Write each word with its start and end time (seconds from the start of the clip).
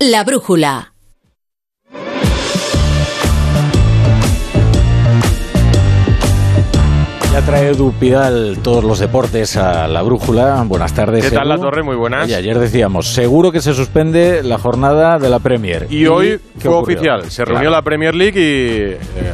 La 0.00 0.24
brújula. 0.24 0.92
Ya 7.32 7.42
trae 7.42 7.68
Edu 7.68 7.92
Pidal 7.92 8.58
todos 8.62 8.82
los 8.82 8.98
deportes 8.98 9.56
a 9.58 9.86
la 9.86 10.00
brújula. 10.02 10.62
Buenas 10.66 10.94
tardes. 10.94 11.22
¿Qué 11.24 11.30
tal, 11.30 11.46
Edu. 11.50 11.56
La 11.56 11.60
Torre? 11.62 11.82
Muy 11.82 11.94
buenas. 11.94 12.24
Oye, 12.24 12.34
ayer 12.34 12.58
decíamos, 12.58 13.08
seguro 13.12 13.52
que 13.52 13.60
se 13.60 13.74
suspende 13.74 14.42
la 14.42 14.58
jornada 14.58 15.18
de 15.18 15.28
la 15.28 15.38
Premier. 15.38 15.86
Y 15.90 16.06
hoy 16.06 16.40
fue 16.58 16.70
ocurrió? 16.72 16.96
oficial. 16.96 17.30
Se 17.30 17.42
Claro. 17.44 17.52
reunió 17.52 17.70
la 17.70 17.82
Premier 17.82 18.14
League 18.14 18.40
y 18.40 18.92
eh, 19.20 19.32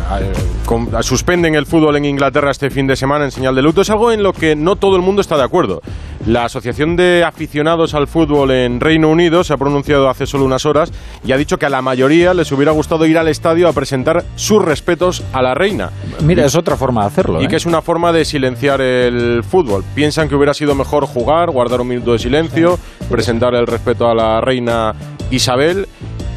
suspenden 1.02 1.54
el 1.54 1.66
fútbol 1.66 1.96
en 1.96 2.04
Inglaterra 2.04 2.50
este 2.50 2.70
fin 2.70 2.86
de 2.86 2.96
semana 2.96 3.24
en 3.24 3.30
señal 3.30 3.54
de 3.54 3.62
luto. 3.62 3.82
Es 3.82 3.90
algo 3.90 4.12
en 4.12 4.22
lo 4.22 4.32
que 4.32 4.56
no 4.56 4.76
todo 4.76 4.96
el 4.96 5.02
mundo 5.02 5.20
está 5.20 5.36
de 5.36 5.44
acuerdo. 5.44 5.82
La 6.26 6.46
Asociación 6.46 6.96
de 6.96 7.22
Aficionados 7.22 7.94
al 7.94 8.06
Fútbol 8.06 8.50
en 8.50 8.80
Reino 8.80 9.10
Unido 9.10 9.44
se 9.44 9.52
ha 9.52 9.58
pronunciado 9.58 10.08
hace 10.08 10.26
solo 10.26 10.46
unas 10.46 10.64
horas 10.64 10.90
y 11.24 11.32
ha 11.32 11.36
dicho 11.36 11.58
que 11.58 11.66
a 11.66 11.68
la 11.68 11.82
mayoría 11.82 12.32
les 12.32 12.50
hubiera 12.50 12.72
gustado 12.72 13.04
ir 13.04 13.18
al 13.18 13.28
estadio 13.28 13.68
a 13.68 13.72
presentar 13.74 14.24
sus 14.36 14.64
respetos 14.64 15.22
a 15.34 15.42
la 15.42 15.54
reina. 15.54 15.90
Mira, 16.22 16.46
es 16.46 16.56
otra 16.56 16.76
forma 16.76 17.02
de 17.02 17.06
hacerlo. 17.08 17.42
Y 17.42 17.44
¿eh? 17.44 17.48
que 17.48 17.56
es 17.56 17.66
una 17.66 17.82
forma 17.82 18.12
de 18.12 18.24
silenciar 18.24 18.80
el 18.80 19.44
fútbol. 19.44 19.84
Piensan 19.94 20.28
que 20.28 20.34
hubiera 20.34 20.54
sido 20.54 20.74
mejor 20.74 21.06
jugar, 21.06 21.50
guardar 21.50 21.82
un 21.82 21.88
minuto 21.88 22.12
de 22.12 22.18
silencio, 22.18 22.78
presentar 23.10 23.54
el 23.54 23.66
respeto 23.66 24.08
a 24.08 24.14
la 24.14 24.40
reina 24.40 24.94
Isabel 25.30 25.86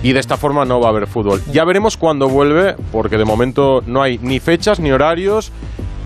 y 0.04 0.14
de 0.14 0.20
esta 0.20 0.38
forma 0.38 0.66
no 0.66 0.80
va 0.80 0.88
a 0.88 0.90
haber 0.92 1.08
fútbol. 1.08 1.42
Ya 1.52 1.66
veremos 1.66 1.98
cuándo 1.98 2.28
vuelve, 2.30 2.76
porque 2.92 3.18
de 3.18 3.26
momento 3.26 3.82
no 3.86 4.02
hay 4.02 4.18
ni 4.20 4.40
fechas, 4.40 4.80
ni 4.80 4.92
horarios, 4.92 5.52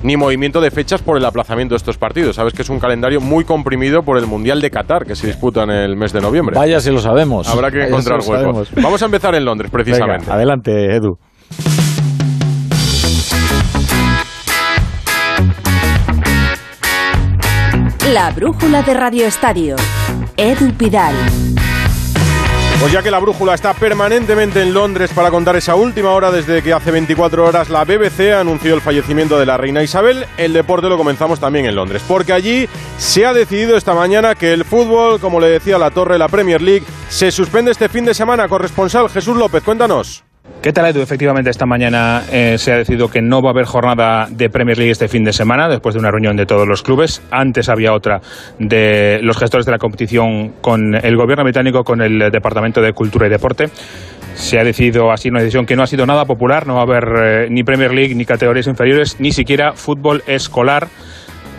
ni 0.03 0.17
movimiento 0.17 0.61
de 0.61 0.71
fechas 0.71 1.01
por 1.01 1.17
el 1.17 1.25
aplazamiento 1.25 1.73
de 1.73 1.77
estos 1.77 1.97
partidos. 1.97 2.35
Sabes 2.37 2.53
que 2.53 2.61
es 2.63 2.69
un 2.69 2.79
calendario 2.79 3.21
muy 3.21 3.43
comprimido 3.43 4.01
por 4.03 4.17
el 4.17 4.25
Mundial 4.25 4.61
de 4.61 4.71
Qatar, 4.71 5.05
que 5.05 5.15
se 5.15 5.27
disputa 5.27 5.63
en 5.63 5.71
el 5.71 5.95
mes 5.95 6.13
de 6.13 6.21
noviembre. 6.21 6.55
Vaya 6.57 6.79
si 6.79 6.89
lo 6.91 6.99
sabemos. 6.99 7.47
Habrá 7.47 7.69
que 7.69 7.77
Vaya 7.77 7.89
encontrar 7.89 8.19
lo 8.19 8.25
hueco. 8.25 8.41
sabemos. 8.43 8.71
Vamos 8.81 9.01
a 9.01 9.05
empezar 9.05 9.35
en 9.35 9.45
Londres, 9.45 9.69
precisamente. 9.71 10.21
Venga, 10.25 10.35
adelante, 10.35 10.95
Edu. 10.95 11.17
La 18.13 18.31
brújula 18.31 18.81
de 18.81 18.93
Radio 18.93 19.25
Estadio. 19.25 19.75
Edu 20.37 20.71
Pidal. 20.73 21.13
Pues 22.81 22.93
ya 22.93 23.03
que 23.03 23.11
la 23.11 23.19
brújula 23.19 23.53
está 23.53 23.75
permanentemente 23.75 24.59
en 24.59 24.73
Londres 24.73 25.11
para 25.13 25.29
contar 25.29 25.55
esa 25.55 25.75
última 25.75 26.09
hora 26.09 26.31
desde 26.31 26.63
que 26.63 26.73
hace 26.73 26.89
24 26.89 27.45
horas 27.45 27.69
la 27.69 27.85
BBC 27.85 28.33
anunció 28.33 28.73
el 28.73 28.81
fallecimiento 28.81 29.37
de 29.37 29.45
la 29.45 29.55
reina 29.55 29.83
Isabel, 29.83 30.25
el 30.35 30.51
deporte 30.51 30.89
lo 30.89 30.97
comenzamos 30.97 31.39
también 31.39 31.67
en 31.67 31.75
Londres, 31.75 32.01
porque 32.07 32.33
allí 32.33 32.67
se 32.97 33.23
ha 33.23 33.33
decidido 33.33 33.77
esta 33.77 33.93
mañana 33.93 34.33
que 34.33 34.51
el 34.51 34.65
fútbol, 34.65 35.19
como 35.19 35.39
le 35.39 35.49
decía 35.49 35.77
la 35.77 35.91
torre, 35.91 36.17
la 36.17 36.27
Premier 36.27 36.59
League, 36.59 36.87
se 37.07 37.29
suspende 37.31 37.69
este 37.69 37.87
fin 37.87 38.03
de 38.03 38.15
semana. 38.15 38.47
Corresponsal 38.47 39.11
Jesús 39.11 39.37
López, 39.37 39.61
cuéntanos. 39.61 40.23
¿Qué 40.61 40.73
tal, 40.73 40.85
Edu? 40.85 41.01
Efectivamente, 41.01 41.49
esta 41.49 41.65
mañana 41.65 42.21
eh, 42.31 42.59
se 42.59 42.71
ha 42.71 42.77
decidido 42.77 43.09
que 43.09 43.19
no 43.19 43.41
va 43.41 43.49
a 43.49 43.51
haber 43.51 43.65
jornada 43.65 44.27
de 44.29 44.47
Premier 44.47 44.77
League 44.77 44.91
este 44.91 45.07
fin 45.07 45.23
de 45.23 45.33
semana, 45.33 45.67
después 45.67 45.95
de 45.95 45.99
una 45.99 46.11
reunión 46.11 46.35
de 46.35 46.45
todos 46.45 46.67
los 46.67 46.83
clubes. 46.83 47.23
Antes 47.31 47.67
había 47.67 47.93
otra 47.93 48.21
de 48.59 49.19
los 49.23 49.39
gestores 49.39 49.65
de 49.65 49.71
la 49.71 49.79
competición 49.79 50.53
con 50.61 50.93
el 50.93 51.15
gobierno 51.15 51.43
británico, 51.43 51.83
con 51.83 52.01
el 52.03 52.29
Departamento 52.31 52.79
de 52.79 52.93
Cultura 52.93 53.25
y 53.25 53.31
Deporte. 53.31 53.69
Se 54.35 54.59
ha 54.59 54.63
decidido 54.63 55.11
así 55.11 55.29
una 55.29 55.39
decisión 55.39 55.65
que 55.65 55.75
no 55.75 55.81
ha 55.81 55.87
sido 55.87 56.05
nada 56.05 56.25
popular. 56.25 56.67
No 56.67 56.75
va 56.75 56.81
a 56.81 56.83
haber 56.83 57.05
eh, 57.23 57.47
ni 57.49 57.63
Premier 57.63 57.91
League, 57.91 58.13
ni 58.13 58.25
categorías 58.25 58.67
inferiores, 58.67 59.19
ni 59.19 59.31
siquiera 59.31 59.73
fútbol 59.73 60.21
escolar. 60.27 60.89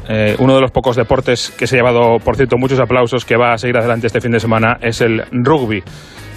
Eh, 0.09 0.37
uno 0.39 0.55
de 0.55 0.61
los 0.61 0.71
pocos 0.71 0.95
deportes 0.95 1.51
que 1.51 1.67
se 1.67 1.75
ha 1.75 1.79
llevado, 1.79 2.19
por 2.19 2.37
cierto, 2.37 2.57
muchos 2.57 2.79
aplausos, 2.79 3.25
que 3.25 3.37
va 3.37 3.53
a 3.53 3.59
seguir 3.59 3.77
adelante 3.79 4.07
este 4.07 4.21
fin 4.21 4.31
de 4.31 4.39
semana 4.39 4.79
es 4.81 5.01
el 5.01 5.25
rugby 5.33 5.83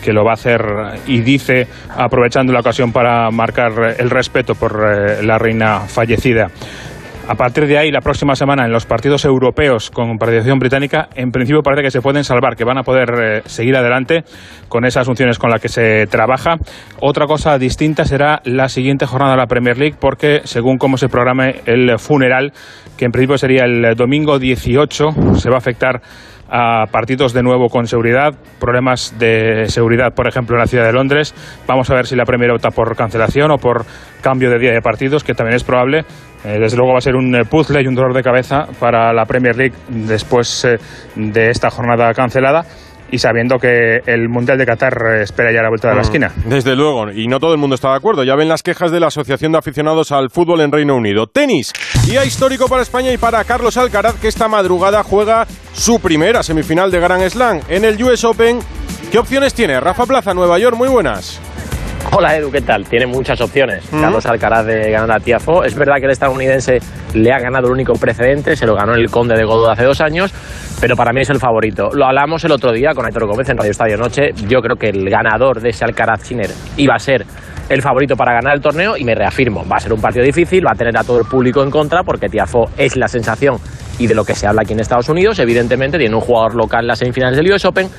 que 0.05 0.13
lo 0.13 0.23
va 0.23 0.31
a 0.31 0.33
hacer 0.35 0.61
y 1.07 1.21
dice, 1.21 1.67
aprovechando 1.89 2.53
la 2.53 2.59
ocasión 2.59 2.91
para 2.91 3.31
marcar 3.31 3.95
el 3.97 4.11
respeto 4.11 4.53
por 4.53 4.73
eh, 4.73 5.23
la 5.23 5.39
reina 5.39 5.79
fallecida. 5.79 6.51
A 7.27 7.33
partir 7.33 7.65
de 7.65 7.79
ahí, 7.79 7.89
la 7.89 8.01
próxima 8.01 8.35
semana, 8.35 8.65
en 8.65 8.71
los 8.71 8.85
partidos 8.85 9.25
europeos 9.25 9.89
con 9.89 10.19
participación 10.19 10.59
británica, 10.59 11.09
en 11.15 11.31
principio 11.31 11.63
parece 11.63 11.81
que 11.81 11.89
se 11.89 12.01
pueden 12.01 12.23
salvar, 12.23 12.55
que 12.55 12.63
van 12.63 12.77
a 12.77 12.83
poder 12.83 13.09
eh, 13.19 13.41
seguir 13.45 13.75
adelante 13.75 14.23
con 14.69 14.85
esas 14.85 15.07
funciones 15.07 15.39
con 15.39 15.49
las 15.49 15.59
que 15.59 15.67
se 15.67 16.05
trabaja. 16.05 16.57
Otra 17.01 17.25
cosa 17.25 17.57
distinta 17.57 18.05
será 18.05 18.41
la 18.45 18.69
siguiente 18.69 19.07
jornada 19.07 19.31
de 19.31 19.37
la 19.37 19.47
Premier 19.47 19.75
League, 19.75 19.95
porque 19.99 20.41
según 20.43 20.77
cómo 20.77 20.97
se 20.97 21.09
programe 21.09 21.61
el 21.65 21.97
funeral, 21.97 22.53
que 22.95 23.05
en 23.05 23.11
principio 23.11 23.39
sería 23.39 23.63
el 23.63 23.95
domingo 23.95 24.37
18, 24.37 25.33
se 25.33 25.49
va 25.49 25.55
a 25.55 25.57
afectar 25.57 26.03
a 26.49 26.85
partidos 26.91 27.33
de 27.33 27.43
nuevo 27.43 27.69
con 27.69 27.87
seguridad, 27.87 28.33
problemas 28.59 29.17
de 29.17 29.65
seguridad, 29.67 30.13
por 30.13 30.27
ejemplo, 30.27 30.55
en 30.55 30.61
la 30.61 30.67
ciudad 30.67 30.85
de 30.85 30.93
Londres. 30.93 31.33
Vamos 31.67 31.89
a 31.89 31.95
ver 31.95 32.05
si 32.05 32.15
la 32.15 32.25
Premier 32.25 32.51
opta 32.51 32.71
por 32.71 32.95
cancelación 32.95 33.51
o 33.51 33.57
por 33.57 33.85
cambio 34.21 34.49
de 34.49 34.59
día 34.59 34.71
de 34.71 34.81
partidos, 34.81 35.23
que 35.23 35.33
también 35.33 35.55
es 35.55 35.63
probable. 35.63 36.05
Eh, 36.43 36.59
desde 36.59 36.77
luego 36.77 36.93
va 36.93 36.99
a 36.99 37.01
ser 37.01 37.15
un 37.15 37.35
eh, 37.35 37.43
puzzle 37.43 37.81
y 37.81 37.87
un 37.87 37.95
dolor 37.95 38.13
de 38.13 38.21
cabeza 38.21 38.67
para 38.79 39.11
la 39.13 39.25
Premier 39.25 39.55
League 39.55 39.73
después 39.87 40.65
eh, 40.65 40.77
de 41.15 41.49
esta 41.49 41.71
jornada 41.71 42.13
cancelada 42.13 42.63
y 43.11 43.19
sabiendo 43.19 43.57
que 43.57 43.99
el 44.05 44.29
Mundial 44.29 44.57
de 44.57 44.65
Qatar 44.65 44.93
eh, 44.93 45.23
espera 45.23 45.51
ya 45.51 45.61
la 45.61 45.69
vuelta 45.69 45.89
de 45.89 45.95
la 45.95 46.01
esquina. 46.01 46.31
Desde 46.45 46.75
luego, 46.75 47.11
y 47.11 47.27
no 47.27 47.39
todo 47.39 47.53
el 47.53 47.59
mundo 47.59 47.75
está 47.75 47.89
de 47.89 47.97
acuerdo. 47.97 48.23
Ya 48.23 48.35
ven 48.35 48.49
las 48.49 48.63
quejas 48.63 48.91
de 48.91 48.99
la 48.99 49.07
Asociación 49.07 49.51
de 49.51 49.57
Aficionados 49.57 50.11
al 50.11 50.29
Fútbol 50.29 50.61
en 50.61 50.71
Reino 50.71 50.95
Unido. 50.95 51.27
Tenis, 51.27 51.73
día 52.05 52.25
histórico 52.25 52.67
para 52.67 52.81
España 52.81 53.11
y 53.11 53.17
para 53.17 53.43
Carlos 53.43 53.77
Alcaraz, 53.77 54.15
que 54.15 54.27
esta 54.27 54.47
madrugada 54.47 55.03
juega 55.03 55.47
su 55.73 55.99
primera 55.99 56.43
semifinal 56.43 56.91
de 56.91 56.99
Grand 56.99 57.27
Slam 57.29 57.61
en 57.69 57.85
el 57.85 58.01
US 58.03 58.23
Open. 58.23 58.59
¿Qué 59.11 59.19
opciones 59.19 59.53
tiene? 59.53 59.79
Rafa 59.79 60.05
Plaza, 60.05 60.33
Nueva 60.33 60.59
York, 60.59 60.75
muy 60.75 60.89
buenas. 60.89 61.39
Hola 62.17 62.37
Edu, 62.37 62.49
¿qué 62.49 62.61
tal? 62.61 62.85
Tiene 62.85 63.07
muchas 63.07 63.41
opciones. 63.41 63.83
Carlos 63.91 64.25
Alcaraz 64.25 64.65
de 64.65 64.89
ganar 64.89 65.17
a 65.17 65.19
Tiafo. 65.19 65.65
Es 65.65 65.75
verdad 65.75 65.95
que 65.97 66.05
el 66.05 66.11
estadounidense 66.11 66.77
le 67.13 67.33
ha 67.33 67.39
ganado 67.39 67.67
el 67.67 67.73
único 67.73 67.91
precedente, 67.95 68.55
se 68.55 68.65
lo 68.65 68.73
ganó 68.73 68.93
el 68.93 69.09
Conde 69.09 69.35
de 69.35 69.43
Godó 69.43 69.69
hace 69.69 69.83
dos 69.83 69.99
años, 69.99 70.33
pero 70.79 70.95
para 70.95 71.11
mí 71.11 71.19
es 71.19 71.29
el 71.29 71.39
favorito. 71.39 71.89
Lo 71.91 72.05
hablamos 72.05 72.41
el 72.45 72.53
otro 72.53 72.71
día 72.71 72.91
con 72.95 73.05
Aitor 73.05 73.27
Gómez 73.27 73.49
en 73.49 73.57
Radio 73.57 73.71
Estadio 73.71 73.97
Noche. 73.97 74.31
Yo 74.47 74.61
creo 74.61 74.77
que 74.77 74.87
el 74.87 75.09
ganador 75.09 75.59
de 75.59 75.71
ese 75.71 75.83
Alcaraz 75.83 76.23
Chiner 76.23 76.51
iba 76.77 76.95
a 76.95 76.99
ser 76.99 77.25
el 77.67 77.81
favorito 77.81 78.15
para 78.15 78.31
ganar 78.31 78.55
el 78.55 78.61
torneo 78.61 78.95
y 78.95 79.03
me 79.03 79.13
reafirmo. 79.13 79.67
Va 79.67 79.75
a 79.75 79.79
ser 79.81 79.91
un 79.91 79.99
partido 79.99 80.23
difícil, 80.23 80.65
va 80.65 80.71
a 80.71 80.75
tener 80.75 80.97
a 80.97 81.03
todo 81.03 81.19
el 81.19 81.25
público 81.25 81.63
en 81.63 81.69
contra 81.69 82.03
porque 82.03 82.29
Tiafo 82.29 82.69
es 82.77 82.95
la 82.95 83.09
sensación 83.09 83.57
y 83.99 84.07
de 84.07 84.15
lo 84.15 84.23
que 84.23 84.35
se 84.35 84.47
habla 84.47 84.61
aquí 84.61 84.71
en 84.71 84.79
Estados 84.79 85.09
Unidos. 85.09 85.39
Evidentemente 85.39 85.97
tiene 85.97 86.15
un 86.15 86.21
jugador 86.21 86.55
local 86.55 86.81
en 86.81 86.87
las 86.87 86.99
semifinales 86.99 87.37
del 87.37 87.51
US 87.51 87.65
Open, 87.65 87.89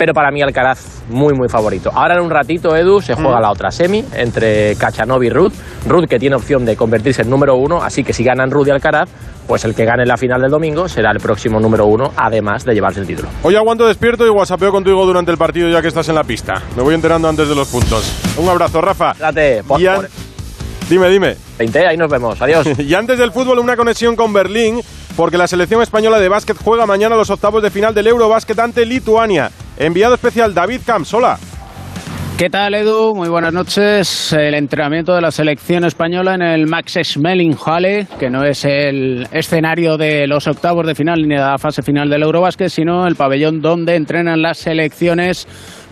pero 0.00 0.14
para 0.14 0.30
mí 0.30 0.40
Alcaraz 0.40 1.02
muy 1.10 1.34
muy 1.34 1.46
favorito. 1.50 1.90
Ahora 1.92 2.14
en 2.14 2.22
un 2.22 2.30
ratito, 2.30 2.74
Edu, 2.74 3.02
se 3.02 3.12
juega 3.14 3.38
la 3.38 3.50
otra 3.50 3.70
semi 3.70 4.02
entre 4.14 4.74
Cachanov 4.76 5.22
y 5.22 5.28
Ruth. 5.28 5.52
Ruth 5.86 6.06
que 6.08 6.18
tiene 6.18 6.36
opción 6.36 6.64
de 6.64 6.74
convertirse 6.74 7.20
en 7.20 7.28
número 7.28 7.54
uno, 7.56 7.82
así 7.82 8.02
que 8.02 8.14
si 8.14 8.24
ganan 8.24 8.50
Ruth 8.50 8.68
y 8.68 8.70
Alcaraz, 8.70 9.10
pues 9.46 9.66
el 9.66 9.74
que 9.74 9.84
gane 9.84 10.06
la 10.06 10.16
final 10.16 10.40
del 10.40 10.50
domingo 10.50 10.88
será 10.88 11.10
el 11.10 11.18
próximo 11.20 11.60
número 11.60 11.84
uno, 11.84 12.12
además 12.16 12.64
de 12.64 12.72
llevarse 12.72 13.00
el 13.00 13.06
título. 13.06 13.28
Hoy 13.42 13.56
aguanto 13.56 13.86
despierto 13.86 14.26
y 14.26 14.30
whatsappeo 14.30 14.72
contigo 14.72 15.04
durante 15.04 15.30
el 15.32 15.36
partido 15.36 15.68
ya 15.68 15.82
que 15.82 15.88
estás 15.88 16.08
en 16.08 16.14
la 16.14 16.24
pista. 16.24 16.62
Me 16.78 16.82
voy 16.82 16.94
enterando 16.94 17.28
antes 17.28 17.46
de 17.46 17.54
los 17.54 17.68
puntos. 17.68 18.10
Un 18.38 18.48
abrazo, 18.48 18.80
Rafa. 18.80 19.12
Date, 19.18 19.62
por, 19.64 19.78
Y 19.78 19.86
an- 19.86 19.96
por 19.96 20.08
Dime, 20.88 21.08
dime. 21.10 21.36
20, 21.58 21.86
ahí 21.86 21.96
nos 21.96 22.10
vemos. 22.10 22.40
Adiós. 22.40 22.66
Y 22.78 22.94
antes 22.94 23.18
del 23.18 23.32
fútbol, 23.32 23.58
una 23.58 23.76
conexión 23.76 24.16
con 24.16 24.32
Berlín, 24.32 24.80
porque 25.14 25.36
la 25.38 25.46
selección 25.46 25.82
española 25.82 26.18
de 26.18 26.28
básquet 26.30 26.56
juega 26.64 26.86
mañana 26.86 27.14
los 27.16 27.30
octavos 27.30 27.62
de 27.62 27.70
final 27.70 27.94
del 27.94 28.06
Eurobásquet 28.08 28.58
ante 28.58 28.86
Lituania. 28.86 29.50
Enviado 29.80 30.14
especial 30.14 30.52
David 30.52 30.82
Camps, 30.84 31.14
hola. 31.14 31.38
¿Qué 32.36 32.50
tal, 32.50 32.74
Edu? 32.74 33.14
Muy 33.14 33.30
buenas 33.30 33.54
noches. 33.54 34.30
El 34.34 34.52
entrenamiento 34.52 35.14
de 35.14 35.22
la 35.22 35.30
selección 35.30 35.84
española 35.84 36.34
en 36.34 36.42
el 36.42 36.66
Max 36.66 36.98
Schmeling 37.02 37.56
Halle, 37.56 38.06
que 38.18 38.28
no 38.28 38.44
es 38.44 38.66
el 38.66 39.26
escenario 39.32 39.96
de 39.96 40.26
los 40.26 40.46
octavos 40.46 40.86
de 40.86 40.94
final 40.94 41.22
ni 41.22 41.34
de 41.34 41.40
la 41.40 41.56
fase 41.56 41.82
final 41.82 42.10
del 42.10 42.22
Eurobásquet, 42.22 42.68
sino 42.68 43.06
el 43.06 43.16
pabellón 43.16 43.62
donde 43.62 43.96
entrenan 43.96 44.42
las 44.42 44.58
selecciones 44.58 45.48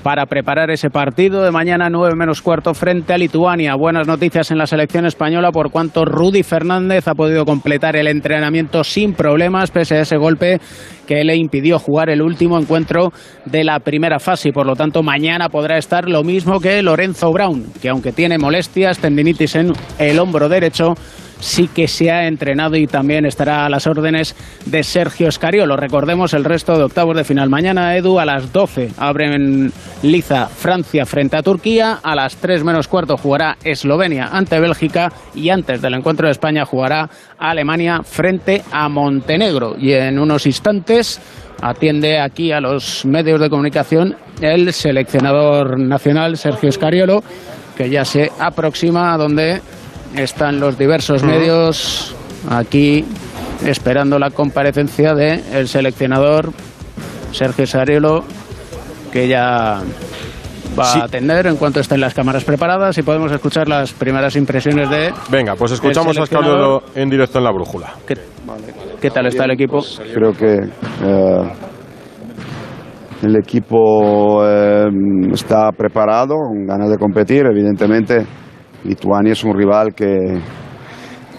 para 0.08 0.24
preparar 0.24 0.70
ese 0.70 0.88
partido 0.88 1.42
de 1.42 1.50
mañana 1.50 1.90
9 1.90 2.14
menos 2.16 2.40
cuarto 2.40 2.72
frente 2.72 3.12
a 3.12 3.18
Lituania. 3.18 3.74
Buenas 3.74 4.06
noticias 4.06 4.50
en 4.50 4.56
la 4.56 4.66
selección 4.66 5.04
española 5.04 5.52
por 5.52 5.70
cuanto 5.70 6.06
Rudy 6.06 6.42
Fernández 6.42 7.06
ha 7.08 7.14
podido 7.14 7.44
completar 7.44 7.94
el 7.94 8.06
entrenamiento 8.06 8.84
sin 8.84 9.12
problemas 9.12 9.70
pese 9.70 9.96
a 9.96 10.00
ese 10.00 10.16
golpe 10.16 10.60
que 11.06 11.24
le 11.24 11.36
impidió 11.36 11.78
jugar 11.78 12.08
el 12.08 12.22
último 12.22 12.58
encuentro 12.58 13.12
de 13.44 13.64
la 13.64 13.80
primera 13.80 14.18
fase 14.18 14.48
y 14.48 14.52
por 14.52 14.66
lo 14.66 14.76
tanto 14.76 15.02
mañana 15.02 15.50
podrá 15.50 15.76
estar 15.76 16.08
lo 16.08 16.24
mismo 16.24 16.58
que 16.58 16.82
Lorenzo 16.82 17.30
Brown, 17.30 17.66
que 17.82 17.90
aunque 17.90 18.12
tiene 18.12 18.38
molestias, 18.38 19.00
tendinitis 19.00 19.56
en 19.56 19.74
el 19.98 20.18
hombro 20.20 20.48
derecho, 20.48 20.94
sí 21.40 21.68
que 21.68 21.88
se 21.88 22.10
ha 22.10 22.26
entrenado 22.26 22.76
y 22.76 22.86
también 22.86 23.26
estará 23.26 23.66
a 23.66 23.68
las 23.68 23.86
órdenes 23.86 24.34
de 24.66 24.82
Sergio 24.82 25.28
Escariolo. 25.28 25.76
Recordemos 25.76 26.34
el 26.34 26.44
resto 26.44 26.76
de 26.76 26.84
octavos 26.84 27.16
de 27.16 27.24
final. 27.24 27.48
Mañana, 27.48 27.96
Edu, 27.96 28.18
a 28.18 28.24
las 28.24 28.52
12 28.52 28.90
abren 28.96 29.72
Liza 30.02 30.46
Francia 30.46 31.06
frente 31.06 31.36
a 31.36 31.42
Turquía. 31.42 32.00
A 32.02 32.14
las 32.14 32.36
3 32.36 32.64
menos 32.64 32.88
cuarto 32.88 33.16
jugará 33.16 33.56
Eslovenia 33.62 34.28
ante 34.32 34.58
Bélgica. 34.60 35.12
Y 35.34 35.50
antes 35.50 35.80
del 35.80 35.94
encuentro 35.94 36.26
de 36.26 36.32
España 36.32 36.64
jugará 36.64 37.08
Alemania 37.38 38.00
frente 38.02 38.62
a 38.70 38.88
Montenegro. 38.88 39.76
Y 39.78 39.92
en 39.92 40.18
unos 40.18 40.46
instantes 40.46 41.20
atiende 41.60 42.20
aquí 42.20 42.52
a 42.52 42.60
los 42.60 43.04
medios 43.04 43.40
de 43.40 43.50
comunicación 43.50 44.16
el 44.40 44.72
seleccionador 44.72 45.78
nacional 45.78 46.36
Sergio 46.36 46.68
Escariolo, 46.68 47.22
que 47.76 47.90
ya 47.90 48.04
se 48.04 48.30
aproxima 48.38 49.12
a 49.12 49.16
donde 49.16 49.60
están 50.16 50.60
los 50.60 50.78
diversos 50.78 51.22
medios 51.22 52.14
aquí 52.48 53.04
esperando 53.64 54.18
la 54.18 54.30
comparecencia 54.30 55.14
del 55.14 55.42
el 55.52 55.68
seleccionador 55.68 56.52
Sergio 57.32 57.64
Escariolo, 57.64 58.24
que 59.12 59.28
ya 59.28 59.82
va 60.78 60.92
a 60.92 61.04
atender 61.04 61.46
en 61.46 61.56
cuanto 61.56 61.80
estén 61.80 62.00
las 62.00 62.14
cámaras 62.14 62.44
preparadas 62.44 62.96
y 62.98 63.02
podemos 63.02 63.32
escuchar 63.32 63.68
las 63.68 63.92
primeras 63.92 64.36
impresiones 64.36 64.88
de. 64.88 65.12
Venga, 65.30 65.54
pues 65.56 65.72
escuchamos 65.72 66.16
a 66.18 66.22
Escariolo 66.22 66.82
en 66.94 67.08
directo 67.10 67.38
en 67.38 67.44
la 67.44 67.52
brújula. 67.52 67.94
¿Qué, 68.06 68.14
qué 69.00 69.10
tal 69.10 69.26
está 69.26 69.44
el 69.44 69.52
equipo? 69.52 69.78
Creo 70.14 70.32
que 70.32 70.54
eh, 70.54 71.52
el 73.22 73.36
equipo 73.36 74.44
eh, 74.46 74.86
está 75.32 75.70
preparado, 75.72 76.34
con 76.36 76.66
ganas 76.66 76.90
de 76.90 76.96
competir. 76.96 77.44
Evidentemente, 77.46 78.24
Lituania 78.84 79.32
es 79.32 79.44
un 79.44 79.56
rival 79.56 79.94
que, 79.94 80.40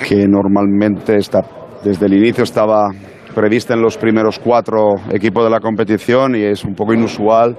que 0.08 0.28
normalmente 0.28 1.18
está, 1.18 1.42
desde 1.84 2.06
el 2.06 2.14
inicio 2.14 2.44
estaba 2.44 2.90
prevista 3.34 3.74
en 3.74 3.82
los 3.82 3.98
primeros 3.98 4.40
cuatro 4.40 4.96
equipos 5.12 5.44
de 5.44 5.50
la 5.50 5.60
competición 5.60 6.36
y 6.36 6.44
es 6.44 6.64
un 6.64 6.76
poco 6.76 6.94
inusual. 6.94 7.56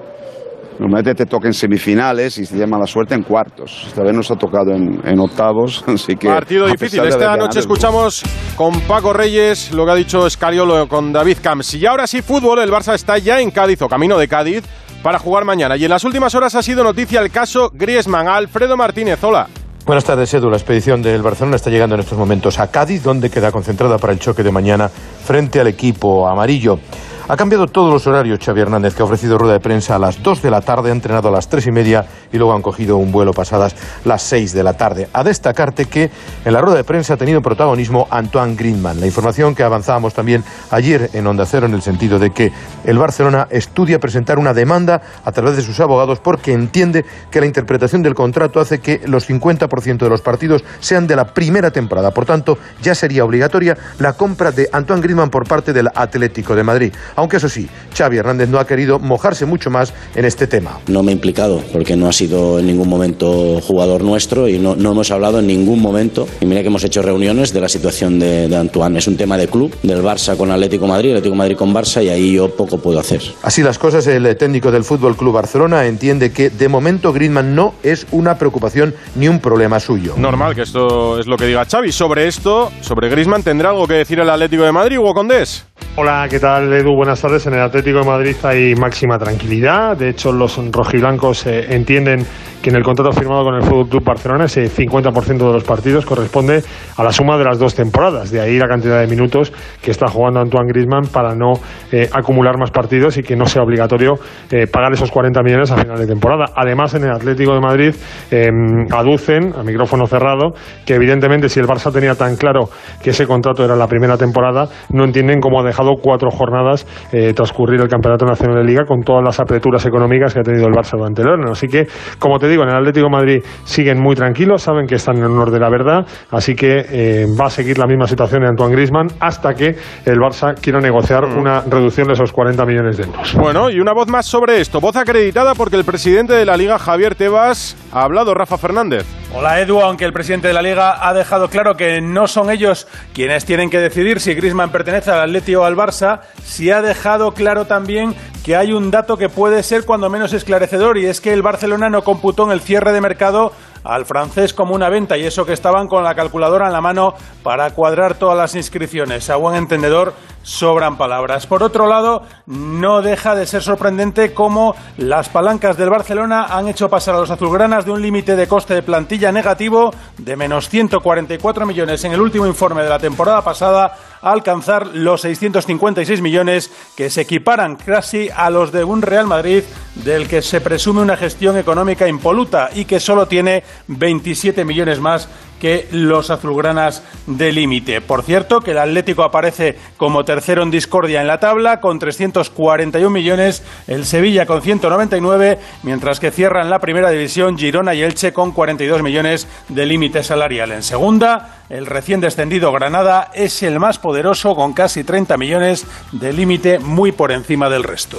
Normalmente 0.79 1.13
te 1.13 1.25
toca 1.25 1.47
en 1.47 1.53
semifinales 1.53 2.37
y 2.39 2.45
se 2.45 2.57
llama 2.57 2.79
la 2.79 2.87
suerte 2.87 3.13
en 3.13 3.23
cuartos. 3.23 3.83
Esta 3.87 4.03
vez 4.03 4.13
nos 4.13 4.31
ha 4.31 4.35
tocado 4.35 4.71
en, 4.71 4.99
en 5.05 5.19
octavos, 5.19 5.83
así 5.87 6.15
que... 6.15 6.27
Partido 6.27 6.65
difícil. 6.65 7.03
Esta 7.03 7.35
noche 7.35 7.59
es 7.59 7.65
escuchamos 7.65 8.23
con 8.55 8.79
Paco 8.81 9.13
Reyes 9.13 9.71
lo 9.73 9.85
que 9.85 9.91
ha 9.91 9.95
dicho 9.95 10.25
Escariolo 10.25 10.87
con 10.87 11.13
David 11.13 11.37
Camps. 11.41 11.75
Y 11.75 11.85
ahora 11.85 12.07
sí, 12.07 12.21
fútbol. 12.21 12.59
El 12.59 12.71
Barça 12.71 12.95
está 12.95 13.17
ya 13.17 13.39
en 13.39 13.51
Cádiz 13.51 13.81
o 13.83 13.87
camino 13.87 14.17
de 14.17 14.27
Cádiz 14.27 14.63
para 15.03 15.19
jugar 15.19 15.45
mañana. 15.45 15.77
Y 15.77 15.83
en 15.83 15.91
las 15.91 16.03
últimas 16.03 16.33
horas 16.33 16.55
ha 16.55 16.63
sido 16.63 16.83
noticia 16.83 17.21
el 17.21 17.31
caso 17.31 17.69
Griezmann. 17.73 18.27
Alfredo 18.27 18.75
Martínez, 18.75 19.23
hola. 19.23 19.47
Buenas 19.83 20.03
tardes, 20.03 20.31
Edu. 20.31 20.49
La 20.51 20.57
expedición 20.57 21.01
del 21.01 21.23
Barcelona 21.23 21.55
está 21.55 21.71
llegando 21.71 21.95
en 21.95 22.01
estos 22.01 22.17
momentos 22.17 22.59
a 22.59 22.69
Cádiz, 22.69 23.01
donde 23.01 23.31
queda 23.31 23.51
concentrada 23.51 23.97
para 23.97 24.13
el 24.13 24.19
choque 24.19 24.43
de 24.43 24.51
mañana 24.51 24.89
frente 24.89 25.59
al 25.59 25.67
equipo 25.67 26.27
amarillo. 26.27 26.79
Ha 27.27 27.37
cambiado 27.37 27.67
todos 27.67 27.93
los 27.93 28.07
horarios 28.07 28.39
Xavi 28.43 28.61
Hernández, 28.61 28.95
que 28.95 29.01
ha 29.01 29.05
ofrecido 29.05 29.37
rueda 29.37 29.53
de 29.53 29.59
prensa 29.59 29.95
a 29.95 29.99
las 29.99 30.21
2 30.21 30.41
de 30.41 30.51
la 30.51 30.61
tarde, 30.61 30.89
ha 30.89 30.93
entrenado 30.93 31.29
a 31.29 31.31
las 31.31 31.47
3 31.47 31.67
y 31.67 31.71
media 31.71 32.05
y 32.31 32.37
luego 32.37 32.53
han 32.53 32.61
cogido 32.61 32.97
un 32.97 33.11
vuelo 33.11 33.33
pasadas 33.33 33.75
las 34.05 34.21
6 34.23 34.53
de 34.53 34.63
la 34.63 34.73
tarde. 34.73 35.07
A 35.13 35.23
destacarte 35.23 35.85
que 35.85 36.09
en 36.43 36.53
la 36.53 36.61
rueda 36.61 36.77
de 36.77 36.83
prensa 36.83 37.13
ha 37.13 37.17
tenido 37.17 37.41
protagonismo 37.41 38.07
Antoine 38.09 38.55
Griezmann. 38.55 38.99
La 38.99 39.05
información 39.05 39.55
que 39.55 39.63
avanzábamos 39.63 40.13
también 40.13 40.43
ayer 40.71 41.09
en 41.13 41.27
Onda 41.27 41.45
Cero 41.45 41.67
en 41.67 41.73
el 41.73 41.81
sentido 41.81 42.19
de 42.19 42.31
que 42.31 42.51
el 42.83 42.97
Barcelona 42.97 43.47
estudia 43.49 43.99
presentar 43.99 44.39
una 44.39 44.53
demanda 44.53 45.01
a 45.23 45.31
través 45.31 45.55
de 45.55 45.61
sus 45.61 45.79
abogados 45.79 46.19
porque 46.19 46.53
entiende 46.53 47.05
que 47.29 47.39
la 47.39 47.45
interpretación 47.45 48.01
del 48.01 48.15
contrato 48.15 48.59
hace 48.59 48.79
que 48.79 49.01
los 49.05 49.29
50% 49.29 49.97
de 49.97 50.09
los 50.09 50.21
partidos 50.21 50.63
sean 50.79 51.07
de 51.07 51.15
la 51.15 51.33
primera 51.33 51.71
temporada. 51.71 52.11
Por 52.11 52.25
tanto, 52.25 52.57
ya 52.81 52.95
sería 52.95 53.23
obligatoria 53.25 53.77
la 53.99 54.13
compra 54.13 54.51
de 54.51 54.69
Antoine 54.71 55.01
Griezmann 55.01 55.29
por 55.29 55.47
parte 55.47 55.73
del 55.73 55.89
Atlético 55.93 56.55
de 56.55 56.63
Madrid. 56.63 56.93
Aunque 57.21 57.37
eso 57.37 57.49
sí, 57.49 57.69
Xavi 57.95 58.17
Hernández 58.17 58.49
no 58.49 58.57
ha 58.57 58.65
querido 58.65 58.97
mojarse 58.97 59.45
mucho 59.45 59.69
más 59.69 59.93
en 60.15 60.25
este 60.25 60.47
tema. 60.47 60.79
No 60.87 61.03
me 61.03 61.11
he 61.11 61.13
implicado 61.13 61.61
porque 61.71 61.95
no 61.95 62.07
ha 62.07 62.13
sido 62.13 62.57
en 62.57 62.65
ningún 62.65 62.89
momento 62.89 63.61
jugador 63.61 64.01
nuestro 64.01 64.47
y 64.47 64.57
no, 64.57 64.75
no 64.75 64.93
hemos 64.93 65.11
hablado 65.11 65.37
en 65.37 65.45
ningún 65.45 65.79
momento. 65.79 66.27
Y 66.39 66.47
mira 66.47 66.61
que 66.61 66.67
hemos 66.69 66.83
hecho 66.83 67.03
reuniones 67.03 67.53
de 67.53 67.61
la 67.61 67.69
situación 67.69 68.17
de, 68.17 68.47
de 68.47 68.55
Antoine. 68.55 68.97
Es 68.97 69.07
un 69.07 69.17
tema 69.17 69.37
de 69.37 69.47
club, 69.47 69.71
del 69.83 70.01
Barça 70.01 70.35
con 70.35 70.49
Atlético 70.49 70.87
Madrid, 70.87 71.11
Atlético 71.11 71.35
Madrid 71.35 71.55
con 71.55 71.75
Barça 71.75 72.03
y 72.03 72.09
ahí 72.09 72.33
yo 72.33 72.49
poco 72.55 72.79
puedo 72.79 72.99
hacer. 72.99 73.21
Así 73.43 73.61
las 73.61 73.77
cosas, 73.77 74.07
el 74.07 74.35
técnico 74.35 74.71
del 74.71 74.83
Fútbol 74.83 75.15
Club 75.15 75.33
Barcelona 75.33 75.85
entiende 75.85 76.31
que 76.31 76.49
de 76.49 76.69
momento 76.69 77.13
Griezmann 77.13 77.53
no 77.53 77.75
es 77.83 78.07
una 78.09 78.39
preocupación 78.39 78.95
ni 79.13 79.27
un 79.27 79.39
problema 79.39 79.79
suyo. 79.79 80.15
Normal 80.17 80.55
que 80.55 80.63
esto 80.63 81.19
es 81.19 81.27
lo 81.27 81.37
que 81.37 81.45
diga 81.45 81.65
Xavi. 81.65 81.91
Sobre 81.91 82.27
esto, 82.27 82.71
sobre 82.81 83.09
Griezmann, 83.09 83.43
¿tendrá 83.43 83.69
algo 83.69 83.87
que 83.87 83.93
decir 83.93 84.19
el 84.19 84.29
Atlético 84.31 84.63
de 84.63 84.71
Madrid, 84.71 84.97
Hugo 84.97 85.13
Condés? 85.13 85.65
Hola, 85.95 86.27
¿qué 86.29 86.39
tal 86.39 86.71
Edu? 86.71 86.95
Buenas 86.95 87.21
tardes. 87.21 87.45
En 87.47 87.53
el 87.53 87.61
Atlético 87.61 87.99
de 87.99 88.05
Madrid 88.05 88.35
hay 88.43 88.75
máxima 88.75 89.17
tranquilidad. 89.17 89.97
De 89.97 90.09
hecho, 90.09 90.31
los 90.31 90.57
rojiblancos 90.71 91.45
eh, 91.47 91.73
entienden 91.75 92.25
que 92.61 92.69
en 92.69 92.75
el 92.75 92.83
contrato 92.83 93.11
firmado 93.11 93.43
con 93.43 93.55
el 93.55 93.63
Fútbol 93.63 93.89
Club 93.89 94.03
Barcelona 94.03 94.45
ese 94.45 94.69
50% 94.69 95.37
de 95.37 95.53
los 95.53 95.63
partidos 95.63 96.05
corresponde 96.05 96.63
a 96.97 97.03
la 97.03 97.11
suma 97.11 97.37
de 97.37 97.43
las 97.43 97.59
dos 97.59 97.75
temporadas. 97.75 98.31
De 98.31 98.39
ahí 98.39 98.57
la 98.57 98.67
cantidad 98.67 98.99
de 98.99 99.07
minutos 99.07 99.51
que 99.81 99.91
está 99.91 100.07
jugando 100.07 100.39
Antoine 100.39 100.67
Griezmann 100.67 101.07
para 101.11 101.35
no 101.35 101.53
eh, 101.91 102.09
acumular 102.11 102.57
más 102.57 102.71
partidos 102.71 103.17
y 103.17 103.23
que 103.23 103.35
no 103.35 103.45
sea 103.45 103.63
obligatorio 103.63 104.15
eh, 104.51 104.67
pagar 104.67 104.93
esos 104.93 105.11
40 105.11 105.41
millones 105.43 105.71
a 105.71 105.77
final 105.77 105.97
de 105.97 106.07
temporada. 106.07 106.45
Además, 106.55 106.93
en 106.93 107.03
el 107.03 107.11
Atlético 107.11 107.53
de 107.53 107.59
Madrid 107.59 107.95
eh, 108.29 108.49
aducen, 108.91 109.53
a 109.57 109.63
micrófono 109.63 110.05
cerrado, 110.07 110.53
que 110.85 110.95
evidentemente 110.95 111.49
si 111.49 111.59
el 111.59 111.67
Barça 111.67 111.91
tenía 111.91 112.15
tan 112.15 112.35
claro 112.35 112.69
que 113.01 113.11
ese 113.11 113.25
contrato 113.25 113.63
era 113.63 113.75
la 113.75 113.87
primera 113.87 114.17
temporada, 114.17 114.67
no 114.89 115.03
entienden 115.03 115.39
cómo 115.39 115.59
ha 115.59 115.63
dejado 115.63 115.95
cuatro 116.01 116.29
jornadas 116.29 116.85
eh, 117.11 117.33
transcurrir 117.33 117.81
el 117.81 117.87
Campeonato 117.87 118.25
Nacional 118.25 118.57
de 118.57 118.63
Liga 118.63 118.85
con 118.85 119.01
todas 119.01 119.23
las 119.23 119.39
aperturas 119.39 119.85
económicas 119.85 120.33
que 120.33 120.39
ha 120.41 120.43
tenido 120.43 120.67
el 120.67 120.73
Barça 120.73 120.97
durante 120.97 121.21
el 121.21 121.29
año. 121.29 121.51
Así 121.51 121.67
que, 121.67 121.87
como 122.19 122.39
te 122.39 122.47
digo, 122.51 122.63
en 122.63 122.69
el 122.69 122.75
Atlético 122.75 123.07
de 123.07 123.11
Madrid 123.11 123.43
siguen 123.63 123.99
muy 123.99 124.15
tranquilos, 124.15 124.61
saben 124.61 124.85
que 124.85 124.95
están 124.95 125.17
en 125.17 125.25
honor 125.25 125.51
de 125.51 125.59
la 125.59 125.69
verdad, 125.69 126.05
así 126.29 126.55
que 126.55 126.85
eh, 126.89 127.25
va 127.39 127.47
a 127.47 127.49
seguir 127.49 127.77
la 127.77 127.87
misma 127.87 128.07
situación 128.07 128.41
de 128.41 128.49
Antoine 128.49 128.75
Griezmann 128.75 129.07
hasta 129.19 129.53
que 129.53 129.75
el 130.05 130.17
Barça 130.17 130.55
quiera 130.59 130.79
negociar 130.79 131.25
una 131.25 131.61
reducción 131.61 132.07
de 132.07 132.13
esos 132.13 132.31
40 132.31 132.65
millones 132.65 132.97
de 132.97 133.03
euros. 133.03 133.33
Bueno, 133.35 133.69
y 133.69 133.79
una 133.79 133.93
voz 133.93 134.07
más 134.07 134.25
sobre 134.25 134.61
esto. 134.61 134.79
Voz 134.79 134.95
acreditada 134.95 135.55
porque 135.55 135.77
el 135.77 135.85
presidente 135.85 136.33
de 136.33 136.45
la 136.45 136.57
Liga, 136.57 136.77
Javier 136.77 137.15
Tebas, 137.15 137.75
ha 137.91 138.03
hablado 138.03 138.33
Rafa 138.33 138.57
Fernández. 138.57 139.05
Hola 139.33 139.61
Edu, 139.61 139.79
aunque 139.79 140.03
el 140.03 140.11
presidente 140.11 140.49
de 140.49 140.53
la 140.53 140.61
Liga 140.61 141.07
ha 141.07 141.13
dejado 141.13 141.47
claro 141.47 141.75
que 141.75 142.01
no 142.01 142.27
son 142.27 142.51
ellos 142.51 142.85
quienes 143.13 143.45
tienen 143.45 143.69
que 143.69 143.79
decidir 143.79 144.19
si 144.19 144.33
Griezmann 144.33 144.71
pertenece 144.71 145.09
al 145.09 145.21
Atleti 145.21 145.55
o 145.55 145.63
al 145.63 145.77
Barça, 145.77 146.19
sí 146.43 146.69
ha 146.69 146.81
dejado 146.81 147.31
claro 147.31 147.63
también 147.63 148.13
que 148.43 148.57
hay 148.57 148.73
un 148.73 148.91
dato 148.91 149.15
que 149.17 149.29
puede 149.29 149.63
ser 149.63 149.85
cuando 149.85 150.09
menos 150.09 150.33
esclarecedor 150.33 150.97
y 150.97 151.05
es 151.05 151.21
que 151.21 151.31
el 151.31 151.43
Barcelona 151.43 151.89
no 151.89 152.01
computó 152.01 152.40
el 152.49 152.61
cierre 152.61 152.93
de 152.93 153.01
mercado 153.01 153.51
al 153.83 154.05
francés 154.05 154.53
como 154.53 154.73
una 154.73 154.89
venta 154.89 155.17
y 155.17 155.25
eso 155.25 155.45
que 155.45 155.53
estaban 155.53 155.87
con 155.87 156.03
la 156.03 156.15
calculadora 156.15 156.67
en 156.67 156.73
la 156.73 156.81
mano 156.81 157.13
para 157.43 157.69
cuadrar 157.71 158.15
todas 158.15 158.37
las 158.37 158.55
inscripciones. 158.55 159.29
A 159.29 159.35
buen 159.35 159.55
entendedor 159.55 160.13
sobran 160.43 160.97
palabras. 160.97 161.47
Por 161.47 161.63
otro 161.63 161.87
lado, 161.87 162.23
no 162.45 163.01
deja 163.01 163.35
de 163.35 163.45
ser 163.45 163.61
sorprendente 163.61 164.33
cómo 164.33 164.75
las 164.97 165.29
palancas 165.29 165.77
del 165.77 165.89
Barcelona 165.89 166.45
han 166.45 166.67
hecho 166.67 166.89
pasar 166.89 167.15
a 167.15 167.19
los 167.19 167.31
azulgranas 167.31 167.85
de 167.85 167.91
un 167.91 168.01
límite 168.01 168.35
de 168.35 168.47
coste 168.47 168.73
de 168.73 168.83
plantilla 168.83 169.31
negativo 169.31 169.93
de 170.17 170.35
menos 170.35 170.69
144 170.69 171.65
millones 171.65 172.03
en 172.03 172.13
el 172.13 172.21
último 172.21 172.47
informe 172.47 172.83
de 172.83 172.89
la 172.89 172.99
temporada 172.99 173.43
pasada 173.43 173.97
a 174.21 174.31
alcanzar 174.31 174.87
los 174.87 175.21
656 175.21 176.21
millones 176.21 176.71
que 176.95 177.09
se 177.09 177.21
equiparan 177.21 177.75
casi 177.75 178.29
a 178.35 178.49
los 178.49 178.71
de 178.71 178.83
un 178.83 179.01
Real 179.01 179.27
Madrid 179.27 179.63
del 179.95 180.27
que 180.27 180.41
se 180.41 180.61
presume 180.61 181.01
una 181.01 181.17
gestión 181.17 181.57
económica 181.57 182.07
impoluta 182.07 182.69
y 182.73 182.85
que 182.85 182.99
solo 182.99 183.27
tiene 183.27 183.63
27 183.87 184.63
millones 184.65 184.99
más 184.99 185.27
que 185.61 185.87
los 185.91 186.31
azulgranas 186.31 187.03
de 187.27 187.51
límite. 187.51 188.01
Por 188.01 188.23
cierto, 188.23 188.59
que 188.59 188.71
el 188.71 188.79
Atlético 188.79 189.23
aparece 189.23 189.77
como 189.95 190.23
tercero 190.23 190.63
en 190.63 190.71
discordia 190.71 191.21
en 191.21 191.27
la 191.27 191.39
tabla 191.39 191.79
con 191.79 191.99
341 191.99 193.09
millones, 193.11 193.63
el 193.87 194.05
Sevilla 194.05 194.47
con 194.47 194.63
199, 194.63 195.59
mientras 195.83 196.19
que 196.19 196.31
cierran 196.31 196.71
la 196.71 196.79
primera 196.79 197.11
división 197.11 197.57
Girona 197.57 197.93
y 197.93 198.01
Elche 198.01 198.33
con 198.33 198.51
42 198.51 199.03
millones 199.03 199.47
de 199.69 199.85
límite 199.85 200.23
salarial. 200.23 200.71
En 200.71 200.81
segunda, 200.81 201.61
el 201.69 201.85
recién 201.85 202.21
descendido 202.21 202.71
Granada 202.71 203.29
es 203.33 203.61
el 203.61 203.79
más 203.79 203.99
poderoso 203.99 204.55
con 204.55 204.73
casi 204.73 205.03
30 205.03 205.37
millones 205.37 205.85
de 206.11 206.33
límite 206.33 206.79
muy 206.79 207.11
por 207.11 207.31
encima 207.31 207.69
del 207.69 207.83
resto. 207.83 208.17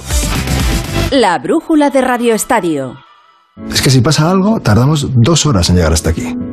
La 1.11 1.37
brújula 1.39 1.89
de 1.89 2.01
Radio 2.01 2.33
Estadio. 2.33 2.95
Es 3.69 3.81
que 3.81 3.89
si 3.89 4.01
pasa 4.01 4.31
algo, 4.31 4.61
tardamos 4.61 5.09
dos 5.13 5.45
horas 5.45 5.69
en 5.69 5.75
llegar 5.75 5.93
hasta 5.93 6.09
aquí. 6.09 6.35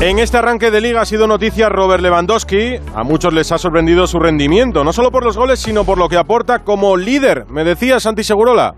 En 0.00 0.20
este 0.20 0.36
arranque 0.36 0.70
de 0.70 0.80
liga 0.80 1.00
ha 1.00 1.04
sido 1.04 1.26
noticia 1.26 1.68
Robert 1.68 2.00
Lewandowski. 2.00 2.76
A 2.94 3.02
muchos 3.02 3.34
les 3.34 3.50
ha 3.50 3.58
sorprendido 3.58 4.06
su 4.06 4.20
rendimiento, 4.20 4.84
no 4.84 4.92
solo 4.92 5.10
por 5.10 5.24
los 5.24 5.36
goles, 5.36 5.58
sino 5.58 5.82
por 5.82 5.98
lo 5.98 6.08
que 6.08 6.16
aporta 6.16 6.60
como 6.60 6.96
líder. 6.96 7.46
Me 7.48 7.64
decía 7.64 7.98
Santi 7.98 8.22
Segurola. 8.22 8.76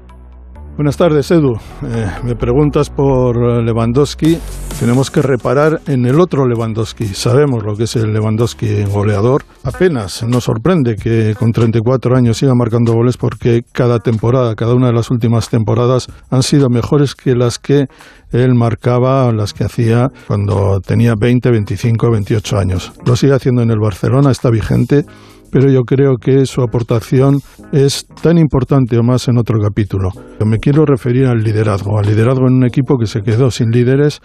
Buenas 0.81 0.97
tardes, 0.97 1.31
Edu. 1.31 1.59
Eh, 1.83 2.07
me 2.25 2.35
preguntas 2.37 2.89
por 2.89 3.37
Lewandowski. 3.63 4.39
Tenemos 4.79 5.11
que 5.11 5.21
reparar 5.21 5.83
en 5.87 6.07
el 6.07 6.19
otro 6.19 6.49
Lewandowski. 6.49 7.05
Sabemos 7.05 7.63
lo 7.63 7.77
que 7.77 7.85
es 7.85 7.97
el 7.97 8.15
Lewandowski 8.15 8.85
goleador. 8.85 9.43
Apenas 9.63 10.23
nos 10.23 10.45
sorprende 10.45 10.97
que 10.97 11.35
con 11.39 11.53
34 11.53 12.17
años 12.17 12.39
siga 12.39 12.55
marcando 12.55 12.95
goles 12.95 13.19
porque 13.19 13.63
cada 13.73 13.99
temporada, 13.99 14.55
cada 14.55 14.73
una 14.73 14.87
de 14.87 14.95
las 14.95 15.11
últimas 15.11 15.51
temporadas 15.51 16.07
han 16.31 16.43
sido 16.43 16.71
mejores 16.71 17.15
que 17.15 17.35
las 17.35 17.59
que 17.59 17.85
él 18.33 18.55
marcaba, 18.55 19.31
las 19.33 19.53
que 19.53 19.65
hacía 19.65 20.11
cuando 20.29 20.81
tenía 20.81 21.15
20, 21.15 21.51
25, 21.51 22.11
28 22.11 22.59
años. 22.59 22.93
Lo 23.05 23.17
sigue 23.17 23.35
haciendo 23.35 23.61
en 23.61 23.71
el 23.71 23.81
Barcelona, 23.81 24.31
está 24.31 24.49
vigente 24.49 25.05
pero 25.51 25.71
yo 25.71 25.83
creo 25.83 26.17
que 26.17 26.47
su 26.47 26.63
aportación 26.63 27.41
es 27.73 28.07
tan 28.23 28.39
importante 28.39 28.99
o 28.99 29.03
más 29.03 29.29
en 29.29 29.39
otro 29.39 29.59
capítulo. 29.61 30.11
Me 30.45 30.59
quiero 30.59 30.85
referir 30.85 31.27
al 31.27 31.43
liderazgo, 31.43 31.99
al 31.99 32.07
liderazgo 32.07 32.47
en 32.49 32.55
un 32.55 32.65
equipo 32.65 32.97
que 32.99 33.07
se 33.07 33.21
quedó 33.21 33.51
sin 33.51 33.71
líderes 33.71 34.21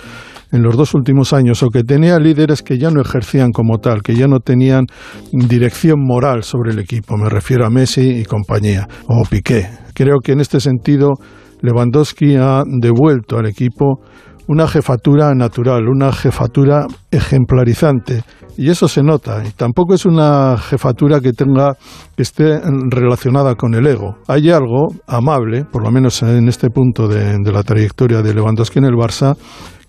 en 0.52 0.64
los 0.64 0.78
dos 0.78 0.94
últimos 0.94 1.34
años 1.34 1.62
o 1.64 1.70
que 1.70 1.84
tenía 1.84 2.20
líderes 2.20 2.62
que 2.62 2.78
ya 2.78 2.90
no 2.90 3.02
ejercían 3.02 3.52
como 3.52 3.80
tal, 3.80 4.02
que 4.02 4.16
ya 4.16 4.28
no 4.28 4.40
tenían 4.40 4.86
dirección 5.32 6.00
moral 6.02 6.44
sobre 6.44 6.72
el 6.72 6.80
equipo. 6.80 7.18
Me 7.18 7.30
refiero 7.30 7.66
a 7.66 7.70
Messi 7.70 8.20
y 8.20 8.24
compañía, 8.24 8.88
o 9.08 9.24
Piqué. 9.30 9.68
Creo 9.94 10.20
que 10.24 10.34
en 10.34 10.40
este 10.40 10.60
sentido 10.60 11.14
Lewandowski 11.62 12.36
ha 12.36 12.64
devuelto 12.66 13.38
al 13.38 13.48
equipo 13.48 14.00
una 14.48 14.68
jefatura 14.68 15.34
natural, 15.34 15.88
una 15.88 16.12
jefatura 16.12 16.86
ejemplarizante. 17.12 18.24
Y 18.58 18.70
eso 18.70 18.88
se 18.88 19.04
nota. 19.04 19.44
Y 19.46 19.52
tampoco 19.52 19.94
es 19.94 20.06
una 20.06 20.58
jefatura 20.58 21.20
que 21.20 21.34
tenga 21.34 21.74
que 22.16 22.24
esté 22.24 22.62
relacionada 22.90 23.56
con 23.56 23.74
el 23.74 23.86
ego. 23.86 24.16
Hay 24.28 24.50
algo 24.50 24.88
amable, 25.08 25.66
por 25.66 25.84
lo 25.84 25.92
menos 25.92 26.24
en 26.24 26.48
este 26.48 26.70
punto 26.70 27.08
de, 27.08 27.38
de 27.40 27.52
la 27.52 27.64
trayectoria 27.64 28.22
de 28.22 28.34
Lewandowski 28.34 28.80
en 28.80 28.86
el 28.86 28.94
Barça, 28.94 29.36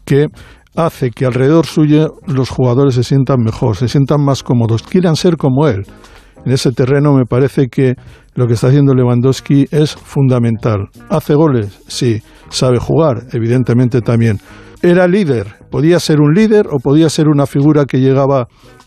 que 0.04 0.26
hace 0.74 1.10
que 1.10 1.26
alrededor 1.26 1.66
suyo 1.66 2.14
los 2.26 2.50
jugadores 2.50 2.96
se 2.96 3.04
sientan 3.04 3.40
mejor, 3.40 3.76
se 3.76 3.88
sientan 3.88 4.24
más 4.24 4.42
cómodos, 4.42 4.82
quieran 4.82 5.16
ser 5.16 5.36
como 5.36 5.68
él. 5.68 5.84
En 6.46 6.52
ese 6.52 6.70
terreno 6.70 7.12
me 7.12 7.24
parece 7.24 7.66
que 7.66 7.96
lo 8.36 8.46
que 8.46 8.54
está 8.54 8.68
haciendo 8.68 8.94
Lewandowski 8.94 9.66
es 9.72 9.96
fundamental. 9.96 10.88
¿Hace 11.10 11.34
goles? 11.34 11.82
Sí. 11.88 12.22
¿Sabe 12.50 12.78
jugar? 12.78 13.24
Evidentemente 13.32 14.00
también. 14.00 14.38
¿Era 14.80 15.08
líder? 15.08 15.56
¿Podía 15.72 15.98
ser 15.98 16.20
un 16.20 16.34
líder 16.34 16.68
o 16.70 16.78
podía 16.78 17.10
ser 17.10 17.26
una 17.26 17.46
figura 17.46 17.84
que 17.84 17.98
llegaba 17.98 18.46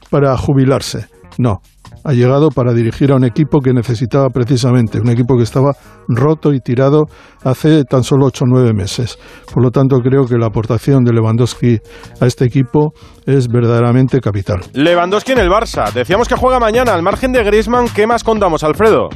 para 0.10 0.38
jubilarse? 0.38 1.08
No, 1.40 1.62
ha 2.04 2.12
llegado 2.12 2.50
para 2.50 2.74
dirigir 2.74 3.14
a 3.14 3.16
un 3.16 3.24
equipo 3.24 3.62
que 3.62 3.72
necesitaba 3.72 4.28
precisamente, 4.28 5.00
un 5.00 5.10
equipo 5.10 5.38
que 5.38 5.44
estaba 5.44 5.72
roto 6.10 6.52
y 6.52 6.60
tirado 6.60 7.06
hace 7.46 7.86
tan 7.86 8.04
solo 8.04 8.26
ocho 8.26 8.44
o 8.44 8.48
nueve 8.50 8.74
meses. 8.74 9.18
Por 9.54 9.64
lo 9.64 9.72
tanto, 9.72 10.00
creo 10.02 10.26
que 10.26 10.36
la 10.36 10.48
aportación 10.48 11.06
de 11.06 11.14
Lewandowski 11.14 11.78
a 12.20 12.26
este 12.26 12.44
equipo 12.44 12.92
es 13.26 13.48
verdaderamente 13.48 14.20
capital. 14.20 14.60
Lewandowski 14.74 15.32
en 15.32 15.40
el 15.40 15.48
Barça. 15.48 15.94
Decíamos 15.94 16.28
que 16.28 16.36
juega 16.36 16.60
mañana. 16.60 16.94
Al 16.94 17.04
margen 17.04 17.32
de 17.32 17.42
Griezmann, 17.42 17.88
¿qué 17.96 18.06
más 18.06 18.26
contamos, 18.26 18.66
Alfredo? 18.66 19.08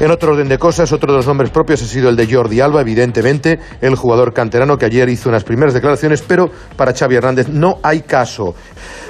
En 0.00 0.10
otro 0.10 0.32
orden 0.32 0.48
de 0.48 0.58
cosas, 0.58 0.90
otro 0.92 1.12
de 1.12 1.18
los 1.18 1.26
nombres 1.26 1.50
propios 1.50 1.80
ha 1.82 1.86
sido 1.86 2.08
el 2.08 2.16
de 2.16 2.26
Jordi 2.32 2.60
Alba, 2.60 2.80
evidentemente, 2.80 3.60
el 3.80 3.94
jugador 3.94 4.34
canterano 4.34 4.76
que 4.76 4.86
ayer 4.86 5.08
hizo 5.08 5.28
unas 5.28 5.44
primeras 5.44 5.72
declaraciones, 5.72 6.20
pero 6.22 6.50
para 6.76 6.92
Xavi 6.92 7.14
Hernández 7.14 7.48
no 7.48 7.78
hay 7.82 8.00
caso. 8.00 8.54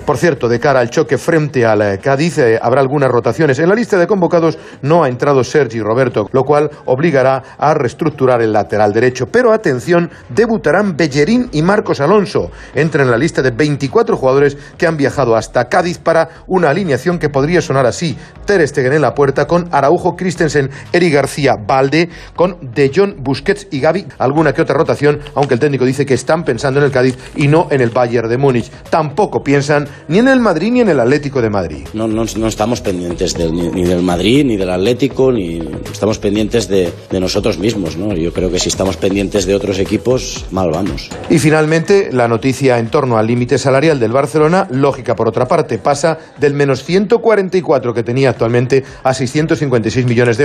Por 0.04 0.18
cierto, 0.18 0.48
de 0.48 0.60
cara 0.60 0.80
al 0.80 0.90
choque 0.90 1.16
frente 1.16 1.64
al 1.64 1.80
eh, 1.80 1.98
Cádiz, 1.98 2.36
eh, 2.36 2.58
habrá 2.60 2.82
algunas 2.82 3.10
rotaciones. 3.10 3.58
En 3.58 3.70
la 3.70 3.74
lista 3.74 3.96
de 3.96 4.06
convocados 4.06 4.58
no 4.82 5.02
ha 5.02 5.08
entrado 5.08 5.42
Sergi 5.42 5.80
Roberto, 5.80 6.28
lo 6.32 6.42
cual 6.42 6.68
obligará 6.84 7.42
a 7.56 7.72
reestructurar 7.72 8.42
el 8.42 8.52
lateral 8.52 8.92
derecho. 8.92 9.26
Pero 9.32 9.52
atención, 9.52 10.10
debutarán 10.28 10.94
Bellerín 10.98 11.48
y 11.52 11.62
Marcos 11.62 12.00
Alonso. 12.00 12.50
Entran 12.74 13.06
en 13.06 13.12
la 13.12 13.16
lista 13.16 13.40
de 13.40 13.52
24 13.52 14.18
jugadores 14.18 14.58
que 14.76 14.86
han 14.86 14.98
viajado 14.98 15.36
hasta 15.36 15.70
Cádiz 15.70 15.98
para 15.98 16.28
una 16.46 16.68
alineación 16.68 17.18
que 17.18 17.30
podría 17.30 17.62
sonar 17.62 17.86
así. 17.86 18.18
Ter 18.44 18.66
Stegen 18.68 18.92
en 18.92 19.02
la 19.02 19.14
puerta 19.14 19.46
con 19.46 19.68
Araujo, 19.72 20.16
Christensen, 20.16 20.63
Eri 20.92 21.10
García, 21.10 21.54
Valde, 21.56 22.08
con 22.34 22.56
De 22.74 22.90
Jong, 22.94 23.16
Busquets 23.18 23.68
y 23.70 23.80
Gaby. 23.80 24.06
Alguna 24.18 24.52
que 24.52 24.62
otra 24.62 24.76
rotación, 24.76 25.20
aunque 25.34 25.54
el 25.54 25.60
técnico 25.60 25.84
dice 25.84 26.06
que 26.06 26.14
están 26.14 26.44
pensando 26.44 26.80
en 26.80 26.86
el 26.86 26.92
Cádiz 26.92 27.16
y 27.36 27.48
no 27.48 27.68
en 27.70 27.80
el 27.80 27.90
Bayern 27.90 28.28
de 28.28 28.38
Múnich. 28.38 28.70
Tampoco 28.90 29.42
piensan 29.42 29.88
ni 30.08 30.18
en 30.18 30.28
el 30.28 30.40
Madrid 30.40 30.72
ni 30.72 30.80
en 30.80 30.88
el 30.88 31.00
Atlético 31.00 31.40
de 31.42 31.50
Madrid. 31.50 31.86
No, 31.92 32.06
no, 32.06 32.24
no 32.36 32.48
estamos 32.48 32.80
pendientes 32.80 33.34
del, 33.34 33.52
ni, 33.52 33.68
ni, 33.68 33.84
del 33.84 34.02
Madrid, 34.02 34.44
ni 34.44 34.56
del 34.56 34.70
Atlético, 34.70 35.32
ni 35.32 35.60
estamos 35.90 36.18
pendientes 36.18 36.68
de, 36.68 36.92
de, 37.10 37.20
nosotros 37.20 37.58
mismos. 37.58 37.96
¿no? 37.96 38.14
Yo 38.14 38.32
creo 38.32 38.50
que 38.50 38.58
si 38.58 38.68
estamos 38.68 38.96
pendientes 38.96 39.46
de 39.46 39.54
otros 39.54 39.78
equipos, 39.78 40.46
mal 40.50 40.70
vamos. 40.70 41.10
Y 41.30 41.38
finalmente, 41.38 42.10
la 42.12 42.28
noticia 42.28 42.78
en 42.78 42.88
torno 42.88 43.18
al 43.18 43.26
límite 43.26 43.58
salarial 43.58 44.00
del 44.00 44.12
Barcelona, 44.12 44.66
lógica 44.70 45.14
por 45.16 45.28
otra 45.28 45.46
parte, 45.46 45.78
pasa 45.78 46.18
del 46.38 46.54
menos 46.54 46.84
144 46.84 47.94
que 47.94 48.02
tenía 48.02 48.30
actualmente 48.30 48.84
a 49.02 49.14
656 49.14 50.06
millones 50.06 50.36
de 50.36 50.44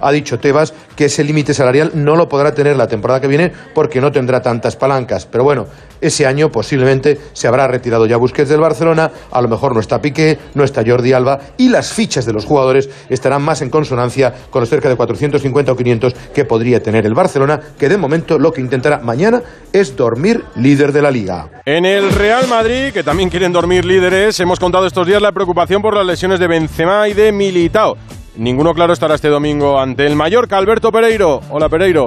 Ha 0.00 0.12
dicho 0.12 0.38
Tebas 0.38 0.74
que 0.96 1.06
ese 1.06 1.24
límite 1.24 1.54
salarial 1.54 1.92
no 1.94 2.16
lo 2.16 2.28
podrá 2.28 2.54
tener 2.54 2.76
la 2.76 2.88
temporada 2.88 3.20
que 3.20 3.28
viene 3.28 3.52
porque 3.74 4.00
no 4.00 4.12
tendrá 4.12 4.42
tantas 4.42 4.76
palancas. 4.76 5.26
Pero 5.26 5.44
bueno, 5.44 5.66
ese 6.00 6.26
año 6.26 6.50
posiblemente 6.50 7.18
se 7.32 7.48
habrá 7.48 7.66
retirado 7.66 8.06
ya 8.06 8.16
Busquets 8.16 8.48
del 8.48 8.60
Barcelona, 8.60 9.10
a 9.30 9.42
lo 9.42 9.48
mejor 9.48 9.74
no 9.74 9.80
está 9.80 10.00
Piqué, 10.00 10.38
no 10.54 10.64
está 10.64 10.82
Jordi 10.86 11.12
Alba 11.12 11.40
y 11.56 11.68
las 11.68 11.92
fichas 11.92 12.24
de 12.26 12.32
los 12.32 12.44
jugadores 12.44 12.88
estarán 13.08 13.42
más 13.42 13.62
en 13.62 13.70
consonancia 13.70 14.32
con 14.50 14.60
los 14.60 14.68
cerca 14.68 14.88
de 14.88 14.96
450 14.96 15.72
o 15.72 15.76
500 15.76 16.14
que 16.34 16.44
podría 16.44 16.82
tener 16.82 17.06
el 17.06 17.14
Barcelona, 17.14 17.60
que 17.78 17.88
de 17.88 17.96
momento 17.96 18.38
lo 18.38 18.52
que 18.52 18.60
intentará 18.60 18.98
mañana 18.98 19.42
es 19.72 19.96
dormir 19.96 20.44
líder 20.56 20.92
de 20.92 21.02
la 21.02 21.10
liga. 21.10 21.48
En 21.64 21.84
el 21.84 22.10
Real 22.12 22.46
Madrid, 22.48 22.92
que 22.92 23.02
también 23.02 23.28
quieren 23.28 23.52
dormir 23.52 23.84
líderes, 23.84 24.38
hemos 24.40 24.60
contado 24.60 24.86
estos 24.86 25.06
días 25.06 25.22
la 25.22 25.32
preocupación 25.32 25.82
por 25.82 25.94
las 25.94 26.06
lesiones 26.06 26.38
de 26.38 26.46
Benzema 26.46 27.08
y 27.08 27.14
de 27.14 27.32
Militao. 27.32 27.96
Ninguno 28.38 28.72
claro 28.72 28.92
estará 28.92 29.16
este 29.16 29.26
domingo 29.26 29.80
ante 29.80 30.06
el 30.06 30.14
Mallorca, 30.14 30.56
Alberto 30.58 30.92
Pereiro. 30.92 31.40
Hola 31.50 31.68
Pereiro. 31.68 32.06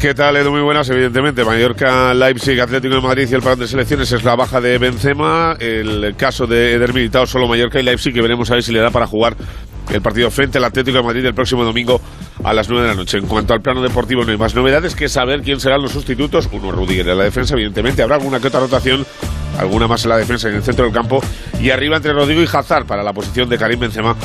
¿Qué 0.00 0.14
tal, 0.14 0.34
Edu? 0.34 0.50
Muy 0.50 0.62
buenas, 0.62 0.90
evidentemente. 0.90 1.44
Mallorca, 1.44 2.12
Leipzig, 2.12 2.60
Atlético 2.60 2.96
de 2.96 3.00
Madrid 3.00 3.28
y 3.30 3.34
el 3.36 3.40
parón 3.40 3.60
de 3.60 3.68
selecciones 3.68 4.10
es 4.10 4.24
la 4.24 4.34
baja 4.34 4.60
de 4.60 4.78
Benzema. 4.78 5.54
El 5.60 6.16
caso 6.16 6.48
de 6.48 6.74
Eder 6.74 6.92
Militao, 6.92 7.24
solo 7.24 7.46
Mallorca 7.46 7.78
y 7.78 7.84
Leipzig, 7.84 8.12
que 8.12 8.20
veremos 8.20 8.50
a 8.50 8.54
ver 8.54 8.64
si 8.64 8.72
le 8.72 8.80
da 8.80 8.90
para 8.90 9.06
jugar 9.06 9.36
el 9.92 10.02
partido 10.02 10.28
frente 10.32 10.58
al 10.58 10.64
Atlético 10.64 10.96
de 10.96 11.04
Madrid 11.04 11.24
el 11.24 11.34
próximo 11.34 11.62
domingo 11.62 12.00
a 12.42 12.52
las 12.52 12.68
9 12.68 12.82
de 12.82 12.88
la 12.88 12.96
noche. 12.96 13.18
En 13.18 13.26
cuanto 13.26 13.54
al 13.54 13.60
plano 13.60 13.80
deportivo, 13.80 14.24
no 14.24 14.32
hay 14.32 14.38
más 14.38 14.56
novedades 14.56 14.96
que 14.96 15.08
saber 15.08 15.42
quién 15.42 15.60
serán 15.60 15.82
los 15.82 15.92
sustitutos. 15.92 16.48
Uno, 16.50 16.72
Rudiger 16.72 17.10
en 17.10 17.18
la 17.18 17.24
defensa, 17.24 17.54
evidentemente. 17.54 18.02
Habrá 18.02 18.16
alguna 18.16 18.40
que 18.40 18.48
otra 18.48 18.58
rotación, 18.58 19.06
alguna 19.56 19.86
más 19.86 20.02
en 20.02 20.08
la 20.08 20.16
defensa 20.16 20.48
y 20.48 20.50
en 20.50 20.56
el 20.56 20.62
centro 20.64 20.84
del 20.84 20.92
campo. 20.92 21.22
Y 21.60 21.70
arriba 21.70 21.96
entre 21.98 22.12
Rodrigo 22.12 22.42
y 22.42 22.48
Hazard 22.52 22.86
para 22.86 23.04
la 23.04 23.12
posición 23.12 23.48
de 23.48 23.56
Karim 23.56 23.78
Benzema 23.78 24.16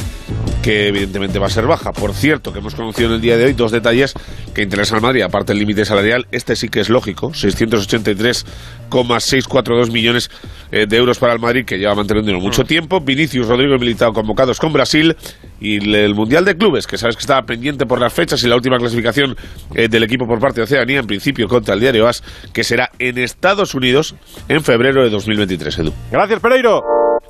que 0.66 0.88
evidentemente 0.88 1.38
va 1.38 1.46
a 1.46 1.52
ser 1.52 1.68
baja. 1.68 1.94
Por 1.94 2.16
cierto, 2.16 2.52
que 2.52 2.58
hemos 2.58 2.74
conocido 2.74 3.10
en 3.10 3.16
el 3.16 3.22
día 3.22 3.38
de 3.38 3.46
hoy 3.46 3.54
dos 3.54 3.72
detalles 3.72 4.16
que 4.56 4.64
interesan 4.64 4.96
al 4.96 5.04
Madrid, 5.04 5.22
aparte 5.22 5.54
del 5.54 5.60
límite 5.60 5.86
salarial, 5.86 6.26
este 6.32 6.56
sí 6.56 6.70
que 6.70 6.80
es 6.80 6.90
lógico, 6.90 7.36
683,642 7.36 9.92
millones 9.92 10.32
eh, 10.72 10.88
de 10.90 10.98
euros 10.98 11.20
para 11.20 11.34
el 11.34 11.40
Madrid, 11.40 11.66
que 11.66 11.78
lleva 11.78 11.94
manteniendo 11.94 12.40
mucho 12.40 12.64
tiempo. 12.64 13.00
Vinicius, 13.00 13.48
Rodrigo 13.48 13.76
y 13.76 13.78
Militao 13.78 14.12
convocados 14.12 14.60
con 14.60 14.74
Brasil 14.74 15.16
y 15.62 15.96
el 15.96 16.16
Mundial 16.16 16.46
de 16.46 16.58
Clubes, 16.58 16.88
que 16.88 16.98
sabes 16.98 17.16
que 17.16 17.22
estaba 17.22 17.44
pendiente 17.44 17.86
por 17.86 18.02
las 18.02 18.12
fechas 18.12 18.44
y 18.44 18.48
la 18.48 18.56
última 18.56 18.80
clasificación 18.80 19.38
eh, 19.76 19.88
del 19.88 20.02
equipo 20.02 20.26
por 20.26 20.40
parte 20.40 20.62
de 20.62 20.64
Oceanía, 20.64 20.98
en 20.98 21.06
principio 21.06 21.48
contra 21.48 21.76
el 21.76 21.80
diario 21.80 22.08
AS, 22.08 22.24
que 22.54 22.64
será 22.64 22.90
en 22.98 23.20
Estados 23.20 23.76
Unidos 23.76 24.16
en 24.50 24.64
febrero 24.64 25.04
de 25.04 25.12
2023, 25.12 25.78
Edu. 25.78 25.94
Gracias, 26.10 26.40
Pereiro. 26.40 26.82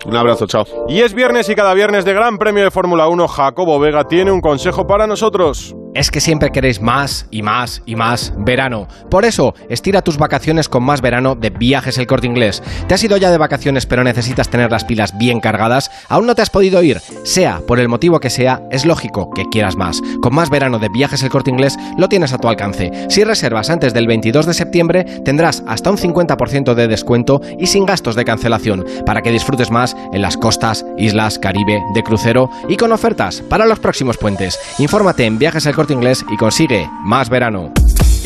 Un 0.05 0.15
abrazo, 0.15 0.45
chao. 0.47 0.65
Y 0.87 1.01
es 1.01 1.13
viernes 1.13 1.49
y 1.49 1.55
cada 1.55 1.73
viernes 1.73 2.05
de 2.05 2.13
Gran 2.13 2.37
Premio 2.37 2.63
de 2.63 2.71
Fórmula 2.71 3.07
1, 3.07 3.27
Jacobo 3.27 3.79
Vega 3.79 4.03
tiene 4.03 4.31
un 4.31 4.41
consejo 4.41 4.85
para 4.85 5.07
nosotros. 5.07 5.75
Es 5.95 6.11
que 6.11 6.19
siempre 6.19 6.51
queréis 6.51 6.81
más 6.81 7.25
y 7.31 7.41
más 7.41 7.81
y 7.85 7.95
más 7.95 8.33
verano. 8.37 8.89
Por 9.09 9.23
eso, 9.23 9.55
estira 9.69 10.01
tus 10.01 10.17
vacaciones 10.17 10.67
con 10.67 10.83
más 10.83 10.99
verano 10.99 11.35
de 11.35 11.51
Viajes 11.51 11.97
El 11.97 12.05
Corte 12.05 12.27
Inglés. 12.27 12.61
¿Te 12.89 12.95
has 12.95 13.03
ido 13.05 13.15
ya 13.15 13.31
de 13.31 13.37
vacaciones 13.37 13.85
pero 13.85 14.03
necesitas 14.03 14.49
tener 14.49 14.69
las 14.69 14.83
pilas 14.83 15.17
bien 15.17 15.39
cargadas? 15.39 15.89
¿Aún 16.09 16.25
no 16.25 16.35
te 16.35 16.41
has 16.41 16.49
podido 16.49 16.83
ir? 16.83 16.99
Sea 17.23 17.61
por 17.65 17.79
el 17.79 17.87
motivo 17.87 18.19
que 18.19 18.29
sea, 18.29 18.61
es 18.71 18.85
lógico 18.85 19.29
que 19.29 19.45
quieras 19.45 19.77
más. 19.77 20.01
Con 20.21 20.35
más 20.35 20.49
verano 20.49 20.79
de 20.79 20.89
Viajes 20.89 21.23
El 21.23 21.29
Corte 21.29 21.51
Inglés 21.51 21.77
lo 21.97 22.09
tienes 22.09 22.33
a 22.33 22.39
tu 22.39 22.49
alcance. 22.49 22.91
Si 23.07 23.23
reservas 23.23 23.69
antes 23.69 23.93
del 23.93 24.05
22 24.05 24.47
de 24.47 24.53
septiembre, 24.53 25.05
tendrás 25.23 25.63
hasta 25.65 25.91
un 25.91 25.97
50% 25.97 26.73
de 26.73 26.89
descuento 26.89 27.39
y 27.57 27.67
sin 27.67 27.85
gastos 27.85 28.15
de 28.15 28.25
cancelación 28.25 28.83
para 29.05 29.21
que 29.21 29.31
disfrutes 29.31 29.71
más 29.71 29.95
en 30.11 30.21
las 30.21 30.35
costas, 30.35 30.85
islas, 30.97 31.39
Caribe, 31.39 31.79
de 31.93 32.03
crucero 32.03 32.49
y 32.67 32.75
con 32.75 32.91
ofertas 32.91 33.41
para 33.49 33.65
los 33.65 33.79
próximos 33.79 34.17
puentes. 34.17 34.59
Infórmate 34.77 35.23
en 35.23 35.39
Viajes 35.39 35.65
El 35.65 35.73
Corte 35.73 35.84
Inglés 35.93 36.25
y 36.29 36.37
consigue 36.37 36.89
más 37.03 37.29
verano. 37.29 37.71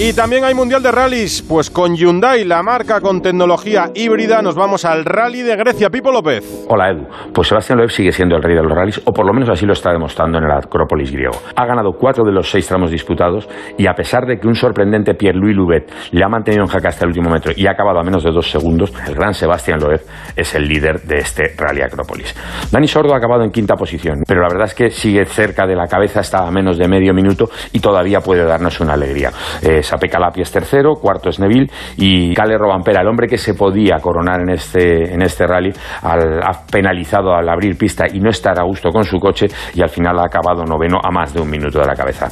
Y 0.01 0.13
también 0.13 0.45
hay 0.45 0.53
Mundial 0.53 0.81
de 0.81 0.93
Rallys, 0.93 1.41
pues 1.41 1.69
con 1.69 1.93
Hyundai, 1.93 2.45
la 2.45 2.63
marca 2.63 3.01
con 3.01 3.21
tecnología 3.21 3.91
híbrida, 3.93 4.41
nos 4.41 4.55
vamos 4.55 4.85
al 4.85 5.03
Rally 5.03 5.41
de 5.41 5.57
Grecia. 5.57 5.89
Pipo 5.89 6.09
López. 6.09 6.65
Hola 6.69 6.91
Edu, 6.91 7.05
pues 7.33 7.49
Sebastián 7.49 7.79
Loeb 7.79 7.89
sigue 7.89 8.13
siendo 8.13 8.37
el 8.37 8.41
rey 8.41 8.55
de 8.55 8.63
los 8.63 8.71
rallies, 8.71 9.01
o 9.03 9.11
por 9.11 9.25
lo 9.25 9.33
menos 9.33 9.49
así 9.49 9.65
lo 9.65 9.73
está 9.73 9.91
demostrando 9.91 10.37
en 10.37 10.45
el 10.45 10.51
Acrópolis 10.51 11.11
griego. 11.11 11.37
Ha 11.53 11.65
ganado 11.65 11.91
cuatro 11.99 12.23
de 12.23 12.31
los 12.31 12.49
seis 12.49 12.65
tramos 12.65 12.91
disputados 12.91 13.49
y 13.77 13.87
a 13.87 13.93
pesar 13.93 14.25
de 14.25 14.39
que 14.39 14.47
un 14.47 14.55
sorprendente 14.55 15.15
Pierre-Louis 15.15 15.53
Loubet 15.53 15.91
le 16.11 16.23
ha 16.23 16.29
mantenido 16.29 16.63
en 16.63 16.69
jaque 16.69 16.87
hasta 16.87 17.03
el 17.03 17.09
último 17.09 17.29
metro 17.29 17.51
y 17.53 17.67
ha 17.67 17.71
acabado 17.71 17.99
a 17.99 18.03
menos 18.03 18.23
de 18.23 18.31
dos 18.31 18.49
segundos, 18.49 18.93
el 19.05 19.15
gran 19.15 19.33
Sebastián 19.33 19.81
Loeb 19.81 19.99
es 20.33 20.55
el 20.55 20.65
líder 20.65 21.01
de 21.01 21.17
este 21.17 21.53
Rally 21.57 21.81
Acrópolis. 21.81 22.33
Dani 22.71 22.87
Sordo 22.87 23.13
ha 23.13 23.17
acabado 23.17 23.43
en 23.43 23.51
quinta 23.51 23.75
posición, 23.75 24.23
pero 24.25 24.39
la 24.43 24.47
verdad 24.47 24.67
es 24.67 24.75
que 24.75 24.91
sigue 24.91 25.25
cerca 25.25 25.67
de 25.67 25.75
la 25.75 25.87
cabeza, 25.87 26.21
está 26.21 26.47
a 26.47 26.51
menos 26.51 26.77
de 26.77 26.87
medio 26.87 27.13
minuto 27.13 27.49
y 27.73 27.81
todavía 27.81 28.21
puede 28.21 28.45
darnos 28.45 28.79
una 28.79 28.93
alegría. 28.93 29.31
Eh, 29.61 29.88
Sape 29.89 30.07
Calapi 30.07 30.41
es 30.41 30.51
tercero, 30.51 30.93
cuarto 30.93 31.29
es 31.29 31.39
Neville 31.39 31.67
y 31.97 32.31
Cale 32.35 32.57
Robampera, 32.59 33.01
el 33.01 33.07
hombre 33.07 33.27
que 33.27 33.39
se 33.39 33.55
podía 33.55 33.97
coronar 33.97 34.41
en 34.41 34.51
este, 34.51 35.13
en 35.13 35.23
este 35.23 35.47
rally, 35.47 35.71
al, 36.03 36.41
ha 36.43 36.65
penalizado 36.71 37.33
al 37.33 37.49
abrir 37.49 37.75
pista 37.75 38.05
y 38.07 38.19
no 38.19 38.29
estar 38.29 38.59
a 38.59 38.63
gusto 38.63 38.89
con 38.91 39.03
su 39.03 39.17
coche 39.17 39.47
y 39.73 39.81
al 39.81 39.89
final 39.89 40.19
ha 40.19 40.25
acabado 40.25 40.63
noveno 40.63 40.99
a 41.03 41.09
más 41.09 41.33
de 41.33 41.41
un 41.41 41.49
minuto 41.49 41.79
de 41.79 41.87
la 41.87 41.95
cabeza. 41.95 42.29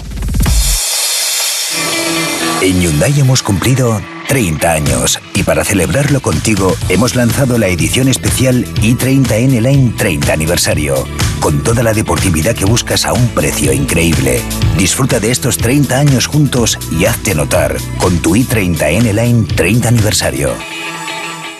En 2.61 2.79
Hyundai 2.79 3.19
hemos 3.19 3.41
cumplido 3.41 3.99
30 4.27 4.71
años 4.71 5.19
y 5.33 5.43
para 5.43 5.63
celebrarlo 5.63 6.21
contigo 6.21 6.75
hemos 6.89 7.15
lanzado 7.15 7.57
la 7.57 7.67
edición 7.67 8.07
especial 8.07 8.65
i30N 8.81 9.61
Line 9.61 9.93
30 9.97 10.33
aniversario, 10.33 10.95
con 11.39 11.63
toda 11.63 11.81
la 11.81 11.93
deportividad 11.93 12.55
que 12.55 12.65
buscas 12.65 13.05
a 13.05 13.13
un 13.13 13.29
precio 13.29 13.71
increíble. 13.71 14.41
Disfruta 14.77 15.19
de 15.19 15.31
estos 15.31 15.57
30 15.57 15.97
años 15.97 16.27
juntos 16.27 16.77
y 16.91 17.05
hazte 17.05 17.35
notar 17.35 17.77
con 17.99 18.19
tu 18.19 18.35
i30N 18.35 19.13
Line 19.13 19.47
30 19.55 19.87
aniversario. 19.87 20.53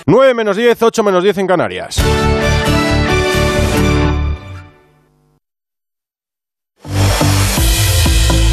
9 0.06 0.34
menos 0.34 0.58
10, 0.58 0.82
8 0.82 1.04
menos 1.04 1.24
10 1.24 1.38
en 1.38 1.48
Canarias. 1.48 2.02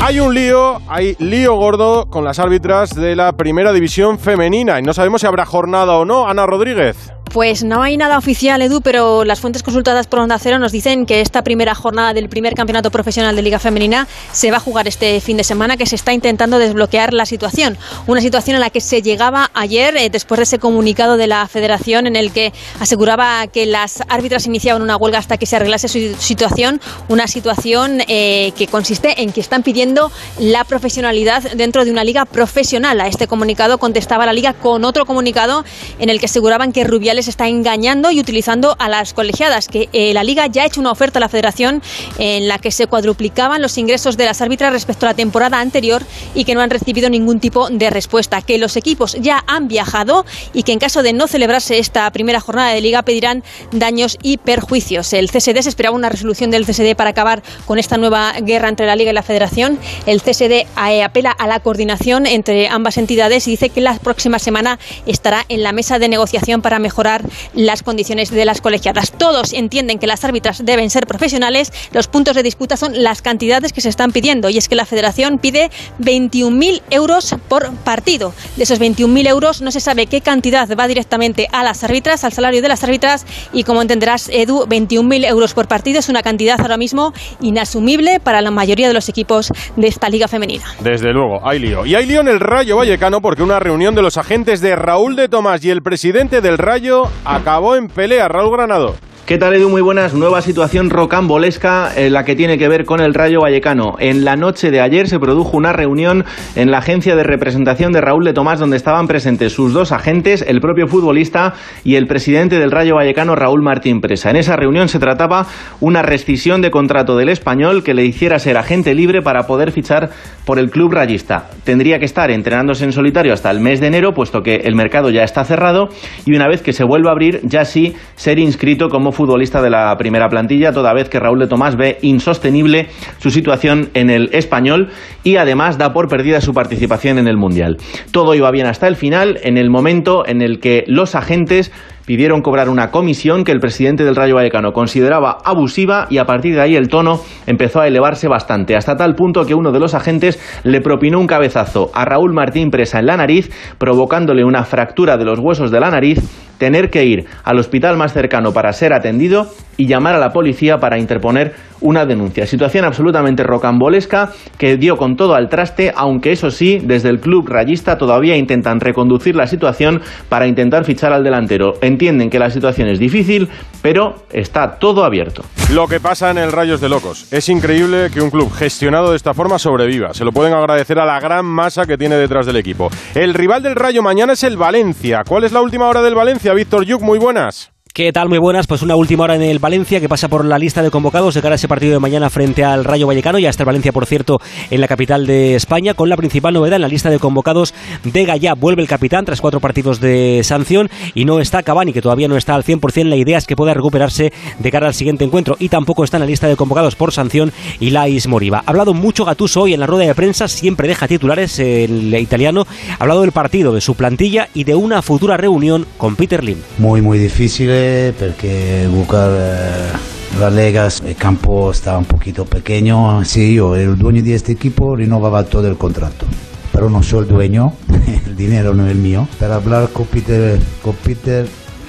Hay 0.07 0.21
un 0.21 0.35
lío, 0.35 0.83
hay 0.87 1.17
lío 1.19 1.55
gordo 1.55 2.05
con 2.11 2.25
las 2.25 2.39
árbitras 2.39 2.95
de 2.95 3.17
la 3.17 3.33
primera 3.33 3.73
división 3.73 4.19
femenina 4.19 4.79
y 4.79 4.83
no 4.83 4.93
sabemos 4.93 5.23
si 5.23 5.27
habrá 5.27 5.47
jornada 5.47 5.95
o 5.95 6.05
no. 6.05 6.29
Ana 6.29 6.45
Rodríguez. 6.45 7.14
Pues 7.35 7.65
no 7.65 7.83
hay 7.83 7.97
nada 7.97 8.17
oficial, 8.17 8.63
Edu, 8.63 8.81
pero 8.81 9.25
las 9.25 9.41
fuentes 9.41 9.65
consultadas 9.65 10.07
por 10.07 10.21
Onda 10.21 10.39
Cero 10.39 10.61
nos 10.61 10.71
dicen 10.71 11.05
que 11.05 11.21
esta 11.21 11.43
primera 11.43 11.75
jornada 11.75 12.15
del 12.15 12.29
primer 12.29 12.55
campeonato 12.55 12.93
profesional 12.93 13.35
de 13.35 13.43
Liga 13.43 13.59
Femenina 13.59 14.07
se 14.31 14.53
va 14.53 14.59
a 14.59 14.61
jugar 14.61 14.87
este 14.87 15.21
fin 15.21 15.37
de 15.37 15.43
semana, 15.43 15.77
que 15.77 15.85
se 15.85 15.97
está 15.97 16.13
intentando 16.13 16.61
desbloquear 16.61 17.13
la 17.13 17.27
situación. 17.27 17.77
Una 18.07 18.21
situación 18.21 18.55
en 18.55 18.61
la 18.61 18.71
que 18.71 18.81
se 18.81 19.03
llegaba 19.03 19.51
ayer, 19.53 19.97
eh, 19.97 20.11
después 20.11 20.37
de 20.37 20.45
ese 20.45 20.61
comunicado 20.61 21.17
de 21.17 21.27
la 21.27 21.49
Federación, 21.49 22.07
en 22.07 22.15
el 22.15 22.31
que 22.31 22.53
aseguraba 22.79 23.45
que 23.49 23.67
las 23.67 24.05
árbitras 24.09 24.47
iniciaban 24.47 24.81
una 24.81 24.97
huelga 24.97 25.19
hasta 25.19 25.37
que 25.37 25.47
se 25.47 25.57
arreglase 25.57 25.89
su 25.89 26.15
situación. 26.21 26.81
Una 27.09 27.27
situación 27.27 28.01
eh, 28.07 28.53
que 28.57 28.69
consiste 28.69 29.23
en 29.23 29.33
que 29.33 29.41
están 29.41 29.65
pidiendo 29.65 30.13
la 30.39 30.63
profesionalidad 30.63 31.43
dentro 31.57 31.85
de 31.85 31.91
una 31.91 32.05
liga 32.05 32.27
profesional. 32.27 33.01
A 33.01 33.09
este 33.09 33.27
comunicado 33.27 33.79
contestaba 33.79 34.25
la 34.25 34.33
liga 34.33 34.53
con 34.53 34.85
otro 34.85 35.05
comunicado 35.05 35.65
en 35.99 36.11
el 36.11 36.21
que 36.21 36.27
aseguraban 36.27 36.73
que 36.73 36.85
Rubiales 36.85 37.24
está 37.29 37.49
engañando 37.49 38.11
y 38.11 38.21
utilizando 38.21 38.77
a 38.79 38.89
las 38.89 39.15
colegiadas, 39.15 39.69
que 39.69 39.89
eh, 39.93 40.13
la 40.15 40.25
Liga 40.25 40.47
ya 40.47 40.63
ha 40.63 40.67
hecho 40.67 40.81
una 40.81 40.91
oferta 40.91 41.19
a 41.19 41.21
la 41.21 41.29
Federación 41.29 41.83
en 42.19 42.49
la 42.49 42.59
que 42.59 42.71
se 42.71 42.87
cuadruplicaban 42.87 43.63
los 43.63 43.79
ingresos 43.79 44.17
de 44.17 44.25
las 44.25 44.41
árbitras 44.41 44.73
respecto 44.73 45.07
a 45.07 45.11
la 45.11 45.15
temporada 45.15 45.61
anterior 45.61 46.03
y 46.35 46.45
que 46.45 46.55
no 46.55 46.61
han 46.61 46.71
recibido 46.71 47.09
ningún 47.11 47.41
tipo 47.41 47.69
de 47.71 47.91
respuesta, 47.91 48.43
que 48.43 48.59
los 48.59 48.77
equipos 48.77 49.17
ya 49.21 49.45
han 49.47 49.69
viajado 49.69 50.25
y 50.53 50.63
que 50.63 50.73
en 50.73 50.79
caso 50.79 51.03
de 51.03 51.13
no 51.13 51.27
celebrarse 51.27 51.79
esta 51.79 52.11
primera 52.11 52.41
jornada 52.41 52.71
de 52.71 52.81
Liga 52.81 53.03
pedirán 53.03 53.43
daños 53.73 54.19
y 54.23 54.39
perjuicios. 54.39 55.13
El 55.13 55.31
CSD 55.31 55.63
se 55.63 55.69
esperaba 55.69 55.95
una 55.95 56.09
resolución 56.09 56.51
del 56.51 56.67
CSD 56.67 56.95
para 56.97 57.11
acabar 57.11 57.43
con 57.67 57.79
esta 57.79 57.97
nueva 57.97 58.33
guerra 58.41 58.69
entre 58.69 58.87
la 58.87 58.97
Liga 58.97 59.11
y 59.11 59.15
la 59.15 59.23
Federación. 59.23 59.79
El 60.07 60.21
CSD 60.21 60.67
eh, 60.89 61.03
apela 61.03 61.31
a 61.31 61.47
la 61.47 61.61
coordinación 61.61 62.27
entre 62.27 62.69
ambas 62.69 62.99
entidades 62.99 63.47
y 63.47 63.53
dice 63.53 63.71
que 63.71 63.81
la 63.81 63.99
próxima 63.99 64.39
semana 64.39 64.79
estará 65.07 65.45
en 65.49 65.63
la 65.63 65.73
mesa 65.73 65.99
de 65.99 66.09
negociación 66.09 66.63
para 66.63 66.79
mejorar 66.79 67.14
las 67.55 67.83
condiciones 67.83 68.31
de 68.31 68.45
las 68.45 68.61
colegiadas. 68.61 69.13
Todos 69.13 69.53
entienden 69.53 69.99
que 69.99 70.07
las 70.07 70.25
árbitras 70.25 70.65
deben 70.65 70.91
ser 70.91 71.07
profesionales. 71.07 71.73
Los 71.93 72.09
puntos 72.09 72.35
de 72.37 72.43
disputa 72.43 72.77
son 72.77 73.03
las 73.03 73.23
cantidades 73.23 73.73
que 73.73 73.81
se 73.81 73.89
están 73.89 74.13
pidiendo 74.13 74.49
y 74.49 74.59
es 74.59 74.69
que 74.69 74.75
la 74.75 74.87
Federación 74.87 75.39
pide 75.39 75.71
21.000 76.01 76.83
euros 76.91 77.35
por 77.49 77.73
partido. 77.85 78.35
De 78.57 78.65
esos 78.65 78.81
21.000 78.81 79.29
euros 79.29 79.63
no 79.63 79.71
se 79.71 79.81
sabe 79.81 80.07
qué 80.07 80.21
cantidad 80.21 80.69
va 80.79 80.89
directamente 80.89 81.49
a 81.53 81.63
las 81.63 81.85
árbitras, 81.85 82.25
al 82.25 82.33
salario 82.33 82.63
de 82.63 82.69
las 82.69 82.83
árbitras 82.85 83.27
y 83.53 83.65
como 83.65 83.83
entenderás, 83.83 84.29
Edu, 84.29 84.67
21.000 84.67 85.27
euros 85.27 85.55
por 85.55 85.69
partido 85.69 85.99
es 85.99 86.09
una 86.09 86.23
cantidad 86.23 86.61
ahora 86.61 86.77
mismo 86.77 87.13
inasumible 87.41 88.21
para 88.21 88.41
la 88.41 88.51
mayoría 88.51 88.89
de 88.89 88.95
los 88.95 89.09
equipos 89.09 89.53
de 89.77 89.87
esta 89.87 90.09
liga 90.09 90.29
femenina. 90.29 90.65
Desde 90.81 91.13
luego, 91.13 91.47
hay 91.47 91.59
lío. 91.59 91.87
Y 91.87 91.95
hay 91.95 92.07
lío 92.07 92.21
en 92.21 92.29
el 92.29 92.41
Rayo 92.41 92.77
Vallecano 92.77 93.21
porque 93.21 93.43
una 93.43 93.61
reunión 93.61 93.95
de 93.95 94.03
los 94.03 94.17
agentes 94.17 94.61
de 94.61 94.77
Raúl 94.77 95.17
de 95.17 95.29
Tomás 95.29 95.65
y 95.65 95.71
el 95.71 95.83
presidente 95.83 96.41
del 96.41 96.59
Rayo 96.59 97.04
acabó 97.25 97.77
en 97.77 97.89
pelea. 97.89 98.29
Raúl 98.29 98.53
Granado. 98.53 98.95
¿Qué 99.27 99.39
tal 99.39 99.55
Edu? 99.55 99.71
Muy 99.71 99.81
buenas. 99.81 100.13
Nueva 100.13 100.43
situación 100.43 100.91
rocambolesca 100.91 101.91
en 101.97 102.13
la 102.13 102.27
que 102.27 102.37
tiene 102.37 102.59
que 102.59 102.69
ver 102.69 102.85
con 102.85 103.01
el 103.01 103.15
Rayo 103.15 103.41
Vallecano. 103.41 103.97
En 103.99 104.23
la 104.23 104.37
noche 104.37 104.71
de 104.71 104.83
ayer 104.83 105.09
se 105.09 105.19
produjo 105.19 105.57
una 105.57 105.73
reunión 105.73 106.27
en 106.57 106.71
la 106.71 106.79
agencia 106.79 107.17
de 107.17 107.23
representación 107.23 107.95
de 107.95 108.03
Raúl 108.03 108.27
de 108.27 108.35
Tomás 108.35 108.61
donde 108.61 108.77
estaban 108.77 109.07
presentes 109.07 109.55
sus 109.55 109.73
dos 109.73 109.93
agentes, 109.93 110.45
el 110.47 110.61
propio 110.61 110.89
futbolista 110.89 111.55
y 111.85 111.95
el 111.95 112.07
presidente 112.07 112.59
del 112.59 112.71
Rayo 112.71 112.97
Vallecano, 112.97 113.35
Raúl 113.35 113.63
Martín 113.63 114.03
Presa. 114.03 114.29
En 114.29 114.37
esa 114.37 114.57
reunión 114.57 114.91
se 114.91 114.99
trataba 114.99 115.47
una 115.81 116.03
rescisión 116.03 116.61
de 116.61 116.71
contrato 116.71 117.17
del 117.17 117.31
español 117.31 117.83
que 117.83 117.95
le 117.95 118.05
hiciera 118.05 118.39
ser 118.39 118.59
agente 118.59 118.95
libre 118.95 119.23
para 119.23 119.47
poder 119.47 119.73
fichar 119.73 120.11
por 120.45 120.59
el 120.59 120.69
club 120.69 120.93
rayista. 120.93 121.49
Tendría 121.65 121.99
que 121.99 122.05
estar 122.05 122.31
entrenándose 122.31 122.85
en 122.85 122.93
solitario 122.93 123.33
hasta 123.33 123.51
el 123.51 123.61
mes 123.61 123.81
de 123.81 123.87
enero, 123.87 124.13
puesto 124.13 124.43
que 124.43 124.57
el 124.57 124.75
mercado 124.75 125.09
ya 125.09 125.23
está 125.23 125.47
cerrado 125.47 125.89
y 126.27 126.37
una 126.37 126.47
vez 126.47 126.61
que 126.61 126.75
se 126.75 126.85
vuelva 126.85 127.09
a 127.09 127.13
abrir, 127.13 127.41
ya 127.45 127.65
sí 127.65 127.97
ser 128.17 128.39
inscrito 128.39 128.91
como 128.91 129.14
futbolista 129.15 129.63
de 129.63 129.71
la 129.71 129.97
primera 129.97 130.29
plantilla, 130.29 130.73
toda 130.73 130.93
vez 130.93 131.09
que 131.09 131.19
Raúl 131.19 131.39
de 131.39 131.47
Tomás 131.47 131.77
ve 131.77 131.99
insostenible 132.03 132.89
su 133.19 133.31
situación 133.31 133.89
en 133.95 134.11
el 134.11 134.29
español 134.33 134.91
y 135.23 135.37
además 135.37 135.79
da 135.79 135.93
por 135.93 136.09
perdida 136.09 136.41
su 136.41 136.53
participación 136.53 137.19
en 137.19 137.29
el 137.29 137.37
Mundial. 137.37 137.79
Todo 138.11 138.35
iba 138.35 138.51
bien 138.51 138.67
hasta 138.67 138.89
el 138.89 138.97
final, 138.97 139.39
en 139.43 139.57
el 139.57 139.71
momento 139.71 140.27
en 140.27 140.43
el 140.43 140.61
que 140.61 140.85
los 140.87 141.15
agentes 141.15 141.73
pidieron 142.07 142.43
cobrar 142.43 142.69
una 142.69 142.91
comisión 142.91 143.45
que 143.45 143.53
el 143.53 143.61
presidente 143.61 144.05
del 144.05 144.17
Rayo 144.17 144.37
Vallecano 144.37 144.73
consideraba 144.73 145.39
abusiva 145.45 146.07
y 146.11 146.19
a 146.19 146.25
partir 146.25 146.55
de 146.55 146.61
ahí 146.61 146.77
el 146.77 146.89
tono 146.89 147.21
empezó 147.47 147.81
a 147.81 147.87
elevarse 147.87 148.29
bastante, 148.29 148.77
hasta 148.77 148.97
tal 148.97 149.15
punto 149.15 149.47
que 149.47 149.55
uno 149.55 149.73
de 149.73 149.81
los 149.81 149.95
agentes 149.95 150.39
le 150.65 150.81
propinó 150.81 151.21
un 151.21 151.27
cabezazo 151.27 151.91
a 151.95 152.05
Raúl 152.05 152.33
Martín 152.33 152.71
Presa 152.71 152.99
en 152.99 153.07
la 153.07 153.17
nariz, 153.17 153.51
provocándole 153.79 154.45
una 154.45 154.65
fractura 154.65 155.17
de 155.17 155.25
los 155.25 155.39
huesos 155.39 155.71
de 155.71 155.81
la 155.81 155.91
nariz, 155.91 156.21
tener 156.59 156.91
que 156.91 157.05
ir 157.05 157.27
al 157.43 157.59
hospital 157.59 157.97
más 157.97 158.13
cercano 158.13 158.53
para 158.53 158.73
ser 158.73 158.93
atendido 158.93 159.49
y 159.77 159.87
llamar 159.87 160.15
a 160.15 160.19
la 160.19 160.31
policía 160.31 160.79
para 160.79 160.99
interponer 160.99 161.53
una 161.81 162.07
denuncia. 162.07 162.47
Situación 162.47 162.85
absolutamente 162.85 163.43
rocambolesca 163.43 164.31
que 164.57 164.77
dio 164.77 164.97
con 164.97 165.17
todo 165.17 165.35
al 165.35 165.49
traste, 165.49 165.93
aunque 165.95 166.33
eso 166.33 166.51
sí, 166.51 166.81
desde 166.83 167.11
el 167.11 167.21
club 167.21 167.49
rayista 167.49 167.99
todavía 167.99 168.37
intentan 168.37 168.81
reconducir 168.81 169.37
la 169.37 169.47
situación 169.47 170.01
para 170.29 170.47
intentar 170.47 170.85
fichar 170.85 171.13
al 171.13 171.25
delantero. 171.25 171.75
Entienden 171.95 172.29
que 172.29 172.41
la 172.41 172.51
situación 172.51 172.89
es 172.89 172.99
difícil, 172.99 173.49
pero 173.81 174.17
está 174.33 174.81
todo 174.81 175.05
abierto. 175.05 175.45
Lo 175.71 175.87
que 175.87 176.01
pasa 176.01 176.33
en 176.33 176.39
el 176.39 176.51
Rayos 176.51 176.81
de 176.81 176.89
Locos. 176.89 177.33
Es 177.33 177.49
increíble 177.49 178.11
que 178.13 178.21
un 178.21 178.31
club 178.31 178.53
gestionado 178.53 179.13
de 179.13 179.17
esta 179.17 179.33
forma 179.33 179.61
sobreviva. 179.61 180.13
Se 180.13 180.25
lo 180.25 180.33
pueden 180.33 180.55
agradecer 180.55 180.99
a 180.99 181.07
la 181.07 181.21
gran 181.21 181.47
masa 181.47 181.87
que 181.87 181.97
tiene 181.97 182.17
detrás 182.17 182.47
del 182.47 182.57
equipo. 182.57 182.91
El 183.15 183.33
rival 183.33 183.63
del 183.63 183.77
Rayo 183.77 184.03
mañana 184.03 184.33
es 184.33 184.43
el 184.43 184.57
Valencia. 184.57 185.23
¿Cuál 185.23 185.45
es 185.45 185.53
la 185.53 185.63
última 185.63 185.87
hora 185.87 186.03
del 186.03 186.17
Valencia? 186.17 186.53
Víctor 186.53 186.85
Yuk, 186.85 187.01
muy 187.01 187.21
buenas. 187.21 187.74
¿Qué 187.97 188.13
tal? 188.13 188.29
Muy 188.29 188.39
buenas. 188.39 188.67
Pues 188.67 188.83
una 188.83 188.97
última 188.97 189.23
hora 189.23 189.37
en 189.37 189.43
el 189.43 189.61
Valencia 189.61 190.01
que 190.01 190.09
pasa 190.09 190.27
por 190.27 190.45
la 190.45 190.59
lista 190.59 190.83
de 190.83 190.91
convocados 190.91 191.33
de 191.33 191.41
cara 191.41 191.53
a 191.53 191.55
ese 191.55 191.69
partido 191.69 191.93
de 191.93 192.01
mañana 192.01 192.29
frente 192.29 192.65
al 192.65 192.85
Rayo 192.85 193.07
Vallecano. 193.07 193.39
Ya 193.39 193.51
está 193.51 193.63
el 193.63 193.67
Valencia, 193.67 193.93
por 193.93 194.05
cierto, 194.07 194.41
en 194.69 194.81
la 194.81 194.89
capital 194.89 195.29
de 195.29 195.55
España, 195.55 195.95
con 195.95 196.09
la 196.09 196.17
principal 196.17 196.55
novedad 196.55 196.75
en 196.75 196.83
la 196.83 196.89
lista 196.89 197.09
de 197.09 197.21
convocados 197.21 197.73
de 198.03 198.25
Gallá. 198.25 198.55
Vuelve 198.55 198.83
el 198.83 198.89
capitán 198.89 199.25
tras 199.25 199.41
cuatro 199.41 199.61
partidos 199.61 200.01
de 200.01 200.41
sanción 200.43 200.91
y 201.15 201.25
no 201.25 201.39
está 201.39 201.63
Cavani, 201.63 201.93
que 201.93 202.03
todavía 202.03 202.27
no 202.27 202.37
está 202.37 202.57
al 202.57 202.65
100%. 202.65 203.05
La 203.05 203.15
idea 203.15 203.39
es 203.39 203.47
que 203.47 203.55
pueda 203.55 203.75
recuperarse 203.75 204.33
de 204.59 204.71
cara 204.73 204.89
al 204.89 204.95
siguiente 204.95 205.23
encuentro. 205.23 205.55
Y 205.61 205.69
tampoco 205.69 206.03
está 206.03 206.17
en 206.17 206.23
la 206.23 206.27
lista 206.27 206.49
de 206.49 206.57
convocados 206.57 206.97
por 206.97 207.13
sanción 207.13 207.53
Ilais 207.79 208.27
Moriba. 208.27 208.65
Ha 208.67 208.71
hablado 208.71 208.93
mucho 208.93 209.25
Gattuso 209.25 209.61
hoy 209.63 209.75
en 209.75 209.79
la 209.79 209.87
rueda 209.87 210.07
de 210.07 210.17
prensa, 210.17 210.49
siempre 210.49 210.89
deja 210.89 211.07
titulares 211.07 211.61
el 211.61 212.13
italiano. 212.17 212.67
Ha 212.99 213.05
hablado 213.05 213.21
del 213.21 213.31
partido, 213.31 213.73
de 213.73 213.81
su 213.81 213.95
plantilla 213.95 214.49
y 214.53 214.65
de 214.65 214.75
una 214.75 215.01
futura 215.01 215.37
reunión 215.37 215.87
con 215.97 216.17
Peter 216.17 216.43
Lim. 216.43 216.59
Muy, 216.79 217.01
muy 217.01 217.21
difícil 217.21 217.84
porque 218.19 218.89
buscar 218.91 219.31
eh, 219.33 219.93
la 220.39 220.51
Lega, 220.51 220.89
el 221.05 221.17
campo 221.17 221.71
estaba 221.71 221.99
un 221.99 222.05
poquito 222.05 222.45
pequeño, 222.45 223.25
sí, 223.25 223.55
yo, 223.55 223.77
el 223.77 223.97
dueño 223.97 224.23
de 224.23 224.35
este 224.35 224.53
equipo 224.53 224.97
renovaba 224.97 225.45
todo 225.45 225.69
el 225.69 225.77
contrato. 225.77 226.27
pero 226.73 226.91
no 226.91 227.03
soy 227.03 227.21
el 227.21 227.29
dueño, 227.29 227.73
el 228.27 228.37
dinero 228.37 228.75
no 228.75 228.87
es 228.87 228.97
mío. 228.97 229.29
Para 229.39 229.57
hablar 229.57 229.89
con 229.91 230.07
Peter, 230.07 230.59
con 230.83 230.95
Peter 230.97 231.47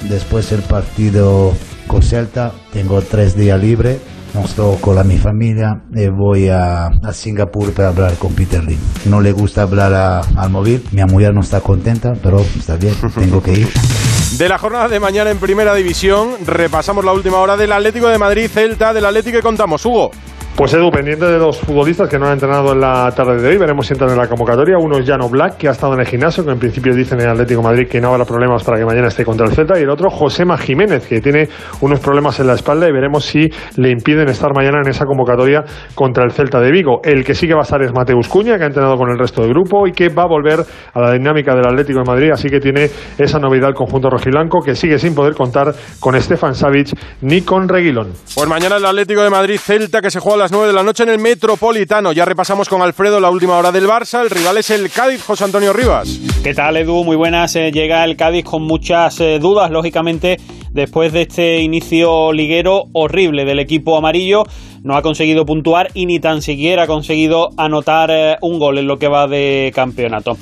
después 0.09 0.49
del 0.49 0.61
partido 0.61 1.53
con 1.87 2.01
Celta, 2.01 2.51
tengo 2.71 3.01
tres 3.01 3.35
días 3.35 3.59
libres 3.61 3.99
no 4.35 4.41
estoy 4.41 4.75
con 4.81 4.95
la, 4.95 5.03
mi 5.05 5.17
familia 5.17 5.81
y 5.93 6.07
voy 6.09 6.49
a, 6.49 6.87
a, 6.87 7.13
Singapur 7.13 7.71
para 7.71 7.87
hablar 7.87 8.15
con 8.15 8.33
Peter 8.33 8.61
Lee. 8.63 8.77
No 9.05 9.21
le 9.21 9.31
gusta 9.31 9.61
hablar 9.61 10.25
al 10.35 10.49
móvil, 10.49 10.83
mi 10.91 11.01
mujer 11.05 11.33
no 11.33 11.39
está 11.39 11.61
contenta, 11.61 12.13
pero 12.21 12.41
está 12.41 12.75
bien, 12.75 12.95
tengo 13.17 13.41
que 13.41 13.53
ir. 13.53 13.69
De 14.37 14.49
la 14.49 14.57
jornada 14.57 14.89
de 14.89 14.99
mañana 14.99 15.31
en 15.31 15.37
Primera 15.37 15.73
División, 15.73 16.35
repasamos 16.45 17.05
la 17.05 17.13
última 17.13 17.37
hora 17.37 17.55
del 17.55 17.71
Atlético 17.71 18.09
de 18.09 18.17
Madrid, 18.17 18.49
Celta, 18.53 18.93
del 18.93 19.05
Atlético 19.05 19.37
que 19.37 19.41
contamos. 19.41 19.85
Hugo. 19.85 20.11
Pues 20.55 20.73
Edu, 20.73 20.89
pendiente 20.89 21.25
de 21.25 21.37
dos 21.37 21.59
futbolistas 21.59 22.07
que 22.07 22.17
no 22.17 22.27
han 22.27 22.33
entrenado 22.33 22.71
en 22.71 22.79
la 22.79 23.11
tarde 23.13 23.41
de 23.41 23.49
hoy, 23.49 23.57
veremos 23.57 23.87
si 23.87 23.91
entran 23.91 24.11
en 24.11 24.17
la 24.17 24.29
convocatoria. 24.29 24.77
Uno 24.77 24.97
es 24.97 25.05
Jano 25.05 25.27
Black, 25.27 25.57
que 25.57 25.67
ha 25.67 25.71
estado 25.71 25.95
en 25.95 25.99
el 25.99 26.05
gimnasio, 26.07 26.45
que 26.45 26.51
en 26.51 26.59
principio 26.59 26.95
dicen 26.95 27.19
en 27.19 27.25
el 27.25 27.31
Atlético 27.33 27.61
Madrid 27.61 27.89
que 27.89 27.99
no 27.99 28.13
habrá 28.13 28.23
problemas 28.23 28.63
para 28.63 28.77
que 28.77 28.85
mañana 28.85 29.09
esté 29.09 29.25
contra 29.25 29.45
el 29.45 29.51
Celta. 29.51 29.77
Y 29.77 29.83
el 29.83 29.89
otro, 29.89 30.09
Josema 30.09 30.57
Jiménez, 30.57 31.07
que 31.07 31.19
tiene 31.19 31.49
unos 31.81 31.99
problemas 31.99 32.39
en 32.39 32.47
la 32.47 32.53
espalda 32.53 32.87
y 32.87 32.93
veremos 32.93 33.25
si 33.25 33.49
le 33.75 33.89
impiden 33.89 34.29
estar 34.29 34.51
mañana 34.55 34.79
en 34.81 34.89
esa 34.89 35.03
convocatoria 35.03 35.65
contra 35.93 36.23
el 36.23 36.31
Celta 36.31 36.61
de 36.61 36.71
Vigo. 36.71 37.01
El 37.03 37.25
que 37.25 37.35
sí 37.35 37.47
que 37.47 37.53
va 37.53 37.59
a 37.59 37.63
estar 37.63 37.81
es 37.81 37.91
Mateus 37.93 38.29
Cuña, 38.29 38.57
que 38.57 38.63
ha 38.63 38.67
entrenado 38.67 38.95
con 38.95 39.09
el 39.09 39.19
resto 39.19 39.41
del 39.41 39.49
grupo 39.49 39.85
y 39.87 39.91
que 39.91 40.07
va 40.07 40.23
a 40.23 40.27
volver 40.27 40.61
a 40.93 41.01
la 41.01 41.11
dinámica 41.11 41.53
del 41.53 41.67
Atlético 41.67 41.99
de 41.99 42.05
Madrid, 42.05 42.31
así 42.31 42.47
que 42.47 42.61
tiene 42.61 42.89
esa 43.17 43.39
novedad 43.39 43.67
el 43.67 43.75
conjunto 43.75 44.09
rojiblanco, 44.09 44.61
que 44.63 44.73
sigue 44.73 44.99
sin 44.99 45.13
poder 45.15 45.33
contar 45.33 45.75
con 45.99 46.19
Stefan 46.21 46.55
Savic 46.55 46.97
ni 47.23 47.41
con 47.41 47.67
Reguilón. 47.67 48.13
Pues 48.33 48.47
mañana 48.47 48.77
el 48.77 48.85
Atlético 48.85 49.21
de 49.21 49.29
Madrid 49.29 49.57
Celta, 49.57 50.01
que 50.01 50.09
se 50.09 50.21
juega 50.21 50.44
a 50.44 50.44
las 50.45 50.51
9 50.51 50.67
de 50.67 50.73
la 50.73 50.83
noche 50.83 51.01
en 51.01 51.09
el 51.09 51.17
Metropolitano. 51.17 52.11
Ya 52.11 52.23
repasamos 52.23 52.69
con 52.69 52.83
Alfredo 52.83 53.19
la 53.19 53.31
última 53.31 53.57
hora 53.57 53.71
del 53.71 53.87
Barça. 53.87 54.21
El 54.21 54.29
rival 54.29 54.59
es 54.59 54.69
el 54.69 54.91
Cádiz, 54.91 55.23
José 55.23 55.43
Antonio 55.43 55.73
Rivas. 55.73 56.19
¿Qué 56.43 56.53
tal, 56.53 56.77
Edu? 56.77 57.03
Muy 57.03 57.15
buenas. 57.15 57.55
Eh, 57.55 57.71
llega 57.71 58.03
el 58.03 58.15
Cádiz 58.15 58.45
con 58.45 58.61
muchas 58.61 59.19
eh, 59.21 59.39
dudas, 59.39 59.71
lógicamente, 59.71 60.37
después 60.69 61.13
de 61.13 61.23
este 61.23 61.61
inicio 61.61 62.31
liguero 62.31 62.83
horrible 62.93 63.43
del 63.43 63.57
equipo 63.57 63.97
amarillo 63.97 64.43
no 64.83 64.95
ha 64.95 65.01
conseguido 65.01 65.47
puntuar 65.47 65.87
y 65.95 66.05
ni 66.05 66.19
tan 66.19 66.43
siquiera 66.43 66.83
ha 66.83 66.87
conseguido 66.87 67.49
anotar 67.57 68.11
eh, 68.11 68.35
un 68.41 68.59
gol 68.59 68.77
en 68.77 68.85
lo 68.85 68.97
que 68.97 69.07
va 69.07 69.25
de 69.25 69.71
campeonato. 69.73 70.37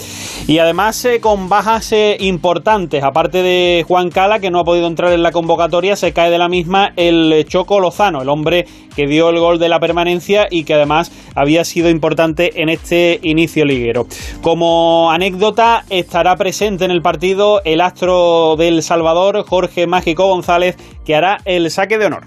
Y 0.47 0.57
además 0.57 1.07
con 1.21 1.47
bajas 1.47 1.95
importantes, 2.19 3.01
aparte 3.05 3.41
de 3.41 3.85
Juan 3.87 4.09
Cala, 4.09 4.39
que 4.39 4.51
no 4.51 4.59
ha 4.59 4.65
podido 4.65 4.87
entrar 4.87 5.13
en 5.13 5.23
la 5.23 5.31
convocatoria, 5.31 5.95
se 5.95 6.11
cae 6.11 6.29
de 6.29 6.37
la 6.37 6.49
misma 6.49 6.91
el 6.97 7.45
Choco 7.47 7.79
Lozano, 7.79 8.21
el 8.21 8.27
hombre 8.27 8.65
que 8.97 9.07
dio 9.07 9.29
el 9.29 9.39
gol 9.39 9.59
de 9.59 9.69
la 9.69 9.79
y 10.51 10.63
que 10.63 10.73
además 10.73 11.11
había 11.35 11.63
sido 11.65 11.89
importante 11.89 12.61
en 12.61 12.69
este 12.69 13.19
inicio 13.23 13.65
liguero. 13.65 14.07
Como 14.41 15.11
anécdota, 15.11 15.85
estará 15.89 16.35
presente 16.35 16.85
en 16.85 16.91
el 16.91 17.01
partido 17.01 17.61
el 17.65 17.81
astro 17.81 18.55
del 18.57 18.83
Salvador, 18.83 19.45
Jorge 19.47 19.87
Mágico 19.87 20.27
González, 20.27 20.75
que 21.05 21.15
hará 21.15 21.39
el 21.45 21.69
saque 21.71 21.97
de 21.97 22.05
honor. 22.05 22.23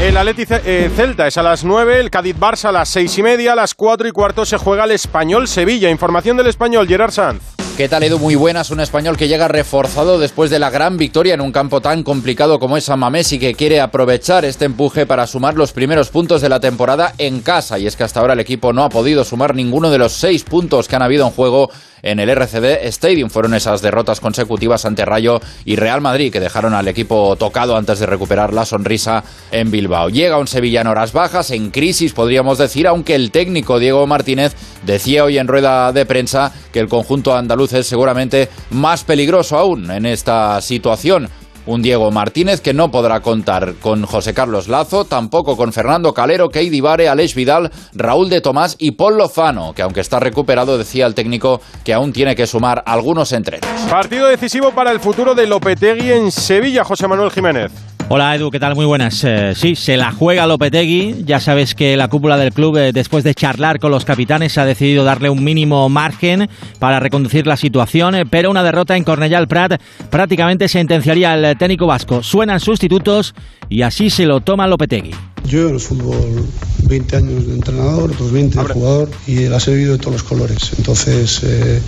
El 0.00 0.16
Atleti 0.16 0.44
eh, 0.48 0.90
Celta 0.96 1.26
es 1.26 1.36
a 1.36 1.42
las 1.42 1.62
9, 1.62 2.00
el 2.00 2.10
Cádiz 2.10 2.36
Barça 2.38 2.70
a 2.70 2.72
las 2.72 2.88
6 2.88 3.18
y 3.18 3.22
media, 3.22 3.52
a 3.52 3.56
las 3.56 3.74
4 3.74 4.08
y 4.08 4.12
cuarto 4.12 4.46
se 4.46 4.56
juega 4.56 4.84
el 4.84 4.92
Español 4.92 5.46
Sevilla. 5.46 5.90
Información 5.90 6.38
del 6.38 6.46
Español, 6.46 6.88
Gerard 6.88 7.12
Sanz. 7.12 7.59
¿Qué 7.76 7.88
tal, 7.88 8.02
Edu? 8.02 8.18
Muy 8.18 8.34
buenas. 8.34 8.70
Un 8.70 8.80
español 8.80 9.16
que 9.16 9.26
llega 9.26 9.48
reforzado 9.48 10.18
después 10.18 10.50
de 10.50 10.58
la 10.58 10.68
gran 10.68 10.98
victoria 10.98 11.32
en 11.32 11.40
un 11.40 11.50
campo 11.50 11.80
tan 11.80 12.02
complicado 12.02 12.58
como 12.58 12.76
es 12.76 12.84
San 12.84 12.98
Mamés 12.98 13.32
y 13.32 13.38
que 13.38 13.54
quiere 13.54 13.80
aprovechar 13.80 14.44
este 14.44 14.66
empuje 14.66 15.06
para 15.06 15.26
sumar 15.26 15.54
los 15.54 15.72
primeros 15.72 16.10
puntos 16.10 16.42
de 16.42 16.50
la 16.50 16.60
temporada 16.60 17.14
en 17.16 17.40
casa. 17.40 17.78
Y 17.78 17.86
es 17.86 17.96
que 17.96 18.04
hasta 18.04 18.20
ahora 18.20 18.34
el 18.34 18.40
equipo 18.40 18.74
no 18.74 18.84
ha 18.84 18.90
podido 18.90 19.24
sumar 19.24 19.54
ninguno 19.54 19.90
de 19.90 19.96
los 19.96 20.12
seis 20.12 20.44
puntos 20.44 20.88
que 20.88 20.96
han 20.96 21.02
habido 21.02 21.24
en 21.26 21.32
juego 21.32 21.70
en 22.02 22.20
el 22.20 22.30
RCD 22.30 22.86
Stadium. 22.86 23.30
Fueron 23.30 23.54
esas 23.54 23.82
derrotas 23.82 24.20
consecutivas 24.20 24.84
ante 24.84 25.04
Rayo 25.04 25.40
y 25.64 25.76
Real 25.76 26.00
Madrid 26.00 26.32
que 26.32 26.40
dejaron 26.40 26.74
al 26.74 26.88
equipo 26.88 27.36
tocado 27.36 27.76
antes 27.76 27.98
de 27.98 28.06
recuperar 28.06 28.52
la 28.52 28.64
sonrisa 28.64 29.24
en 29.50 29.70
Bilbao. 29.70 30.08
Llega 30.08 30.38
un 30.38 30.46
Sevilla 30.46 30.80
en 30.80 30.86
horas 30.86 31.12
bajas, 31.12 31.50
en 31.50 31.70
crisis 31.70 32.12
podríamos 32.12 32.58
decir, 32.58 32.86
aunque 32.86 33.14
el 33.14 33.30
técnico 33.30 33.78
Diego 33.78 34.06
Martínez 34.06 34.54
decía 34.84 35.24
hoy 35.24 35.38
en 35.38 35.48
rueda 35.48 35.92
de 35.92 36.06
prensa 36.06 36.52
que 36.72 36.80
el 36.80 36.88
conjunto 36.88 37.36
andaluz 37.36 37.72
es 37.72 37.86
seguramente 37.86 38.48
más 38.70 39.04
peligroso 39.04 39.58
aún 39.58 39.90
en 39.90 40.06
esta 40.06 40.60
situación 40.60 41.28
un 41.66 41.82
Diego 41.82 42.10
Martínez 42.10 42.60
que 42.60 42.74
no 42.74 42.90
podrá 42.90 43.20
contar 43.20 43.74
con 43.80 44.04
José 44.04 44.34
Carlos 44.34 44.68
Lazo, 44.68 45.04
tampoco 45.04 45.56
con 45.56 45.72
Fernando 45.72 46.12
Calero, 46.14 46.48
Keidi 46.48 46.80
Vare, 46.80 47.08
Aleix 47.08 47.34
Vidal, 47.34 47.70
Raúl 47.94 48.30
de 48.30 48.40
Tomás 48.40 48.76
y 48.78 48.92
Paul 48.92 49.18
Lozano, 49.18 49.72
que 49.74 49.82
aunque 49.82 50.00
está 50.00 50.20
recuperado, 50.20 50.78
decía 50.78 51.06
el 51.06 51.14
técnico 51.14 51.60
que 51.84 51.94
aún 51.94 52.12
tiene 52.12 52.34
que 52.34 52.46
sumar 52.46 52.82
algunos 52.86 53.32
entrenos. 53.32 53.68
Partido 53.90 54.28
decisivo 54.28 54.72
para 54.72 54.92
el 54.92 55.00
futuro 55.00 55.34
de 55.34 55.46
Lopetegui 55.46 56.12
en 56.12 56.30
Sevilla, 56.30 56.84
José 56.84 57.08
Manuel 57.08 57.30
Jiménez. 57.30 57.72
Hola 58.12 58.34
Edu, 58.34 58.50
¿qué 58.50 58.58
tal? 58.58 58.74
Muy 58.74 58.86
buenas. 58.86 59.22
Eh, 59.22 59.52
sí, 59.54 59.76
se 59.76 59.96
la 59.96 60.10
juega 60.10 60.44
Lopetegui. 60.44 61.22
Ya 61.24 61.38
sabes 61.38 61.76
que 61.76 61.96
la 61.96 62.08
cúpula 62.08 62.36
del 62.36 62.52
club, 62.52 62.76
eh, 62.76 62.90
después 62.92 63.22
de 63.22 63.36
charlar 63.36 63.78
con 63.78 63.92
los 63.92 64.04
capitanes, 64.04 64.58
ha 64.58 64.64
decidido 64.64 65.04
darle 65.04 65.30
un 65.30 65.44
mínimo 65.44 65.88
margen 65.88 66.48
para 66.80 66.98
reconducir 66.98 67.46
la 67.46 67.56
situación, 67.56 68.16
eh, 68.16 68.26
pero 68.26 68.50
una 68.50 68.64
derrota 68.64 68.96
en 68.96 69.04
Cornellal 69.04 69.46
Prat 69.46 69.80
prácticamente 70.10 70.66
sentenciaría 70.66 71.34
al 71.34 71.56
técnico 71.56 71.86
vasco. 71.86 72.20
Suenan 72.24 72.58
sustitutos 72.58 73.32
y 73.68 73.82
así 73.82 74.10
se 74.10 74.26
lo 74.26 74.40
toma 74.40 74.66
Lopetegui. 74.66 75.14
Yo 75.44 75.68
en 75.68 75.74
el 75.74 75.80
fútbol 75.80 76.44
20 76.88 77.16
años 77.16 77.46
de 77.46 77.54
entrenador, 77.54 78.10
otros 78.10 78.32
20 78.32 78.58
de 78.58 78.64
jugador 78.74 79.10
y 79.28 79.48
las 79.48 79.68
he 79.68 79.72
vivido 79.72 79.92
de 79.92 79.98
todos 79.98 80.14
los 80.14 80.22
colores. 80.24 80.72
Entonces, 80.76 81.42
eh, 81.44 81.80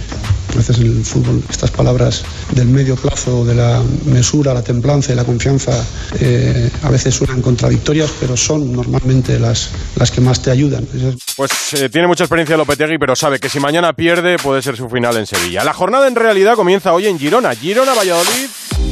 a 0.53 0.57
veces 0.57 0.79
en 0.79 0.87
el 0.99 1.05
fútbol 1.05 1.43
estas 1.49 1.71
palabras 1.71 2.25
del 2.53 2.69
medio 2.69 2.97
plazo, 2.97 3.45
de 3.45 3.55
la 3.55 3.83
mesura, 4.07 4.55
la 4.55 4.63
templanza 4.63 5.13
y 5.13 5.17
la 5.17 5.25
confianza, 5.25 5.73
eh, 6.21 6.71
a 6.83 6.91
veces 6.91 7.15
suenan 7.15 7.43
contradictorias, 7.43 8.11
pero 8.21 8.37
son 8.37 8.73
normalmente 8.73 9.39
las, 9.39 9.71
las 9.97 10.11
que 10.11 10.21
más 10.21 10.43
te 10.43 10.51
ayudan. 10.51 10.87
Pues 11.37 11.75
eh, 11.75 11.89
tiene 11.89 12.07
mucha 12.07 12.25
experiencia 12.25 12.57
Lopetegui, 12.57 12.99
pero 12.99 13.17
sabe 13.17 13.39
que 13.39 13.49
si 13.49 13.61
mañana 13.61 13.93
pierde 13.93 14.37
puede 14.39 14.63
ser 14.63 14.77
su 14.77 14.89
final 14.89 15.17
en 15.17 15.27
Sevilla. 15.27 15.65
La 15.65 15.73
jornada 15.73 16.07
en 16.07 16.15
realidad 16.15 16.55
comienza 16.55 16.93
hoy 16.93 17.07
en 17.07 17.19
Girona. 17.19 17.55
Girona, 17.55 17.95
Valladolid, 17.95 18.49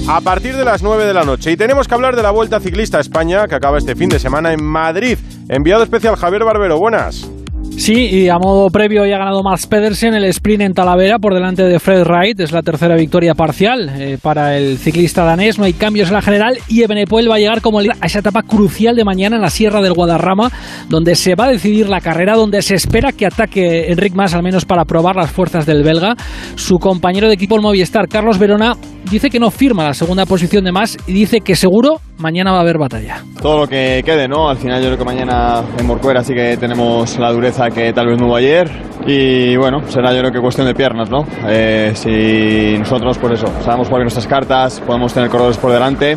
a 0.09 0.20
partir 0.20 0.57
de 0.57 0.64
las 0.64 0.83
9 0.83 1.05
de 1.05 1.14
la 1.14 1.25
noche. 1.25 1.51
Y 1.51 1.57
tenemos 1.57 1.88
que 1.88 1.94
hablar 1.94 2.16
de 2.16 2.23
la 2.23 2.31
Vuelta 2.31 2.61
Ciclista 2.61 2.99
a 2.99 3.01
España, 3.01 3.46
que 3.49 3.55
acaba 3.55 3.79
este 3.79 3.94
fin 3.94 4.09
de 4.09 4.18
semana 4.18 4.53
en 4.53 4.62
Madrid. 4.62 5.18
Enviado 5.49 5.83
especial 5.83 6.16
Javier 6.16 6.44
Barbero, 6.44 6.79
buenas. 6.79 7.27
Sí, 7.76 7.94
y 7.94 8.28
a 8.28 8.38
modo 8.38 8.68
previo 8.68 9.06
ya 9.06 9.16
ha 9.16 9.18
ganado 9.20 9.42
Max 9.42 9.66
Pedersen 9.66 10.14
el 10.14 10.24
sprint 10.24 10.62
en 10.62 10.74
Talavera 10.74 11.18
por 11.18 11.33
delante 11.33 11.62
de 11.62 11.78
Fred 11.78 12.04
Wright. 12.04 12.38
Es 12.38 12.52
la 12.52 12.62
tercera 12.62 12.94
victoria 12.94 13.35
parcial 13.35 13.90
eh, 13.98 14.18
para 14.20 14.59
el 14.59 14.76
ciclista 14.76 15.24
danés. 15.24 15.59
No 15.59 15.64
hay 15.64 15.72
cambios 15.72 16.09
en 16.09 16.14
la 16.14 16.22
general 16.22 16.59
y 16.68 16.83
Ebenepoel 16.83 17.30
va 17.30 17.37
a 17.37 17.38
llegar 17.38 17.62
como 17.62 17.80
a 17.80 17.85
esa 18.04 18.18
etapa 18.18 18.42
crucial 18.42 18.96
de 18.96 19.04
mañana 19.04 19.37
en 19.37 19.42
la 19.42 19.50
Sierra 19.50 19.80
del 19.80 19.94
Guadarrama, 19.94 20.50
donde 20.88 21.14
se 21.14 21.35
va 21.35 21.46
a 21.46 21.50
decidir 21.50 21.88
la 21.88 22.00
carrera, 22.00 22.35
donde 22.37 22.61
se 22.61 22.74
espera 22.74 23.12
que 23.12 23.24
ataque 23.24 23.90
Enric 23.90 24.14
Mas, 24.14 24.35
al 24.35 24.42
menos 24.42 24.66
para 24.66 24.85
probar 24.85 25.16
las 25.16 25.30
fuerzas 25.30 25.64
del 25.64 25.83
belga. 25.83 26.16
Su 26.56 26.78
compañero 26.78 27.28
de 27.28 27.35
equipo 27.35 27.56
el 27.56 27.62
Movistar, 27.62 28.09
Carlos 28.09 28.38
Verona, 28.38 28.76
dice 29.11 29.30
que 29.30 29.40
no 29.40 29.50
firma 29.50 29.85
la 29.85 29.94
segunda 29.94 30.26
posición 30.26 30.64
de 30.64 30.72
Mas 30.72 30.98
y 31.06 31.12
dice 31.12 31.40
que 31.40 31.56
seguro 31.56 32.00
mañana 32.18 32.52
va 32.52 32.59
a 32.59 32.61
haber 32.61 32.78
batalla. 32.78 33.24
Todo 33.40 33.61
lo 33.61 33.66
que 33.66 34.02
quede, 34.04 34.28
¿no? 34.28 34.48
Al 34.48 34.59
final 34.59 34.83
yo 34.83 34.88
creo 34.88 34.98
que 34.98 35.04
mañana 35.04 35.62
en 35.78 35.87
Morcuera 35.87 36.22
sí 36.22 36.35
que 36.35 36.56
tenemos 36.59 37.18
la 37.18 37.33
dureza 37.33 37.60
que 37.68 37.92
tal 37.92 38.07
vez 38.07 38.18
no 38.18 38.27
hubo 38.27 38.37
ayer 38.37 38.70
y 39.07 39.57
bueno, 39.57 39.83
será 39.88 40.12
yo 40.12 40.20
creo 40.20 40.33
que 40.33 40.40
cuestión 40.40 40.66
de 40.66 40.75
piernas, 40.75 41.11
¿no? 41.11 41.27
Eh, 41.46 41.92
si 41.94 42.79
nosotros, 42.79 43.18
pues 43.18 43.35
eso, 43.35 43.53
sabemos 43.62 43.88
jugar 43.88 44.03
nuestras 44.03 44.27
cartas, 44.27 44.81
podemos 44.87 45.12
tener 45.12 45.29
corredores 45.29 45.59
por 45.59 45.73
delante 45.73 46.16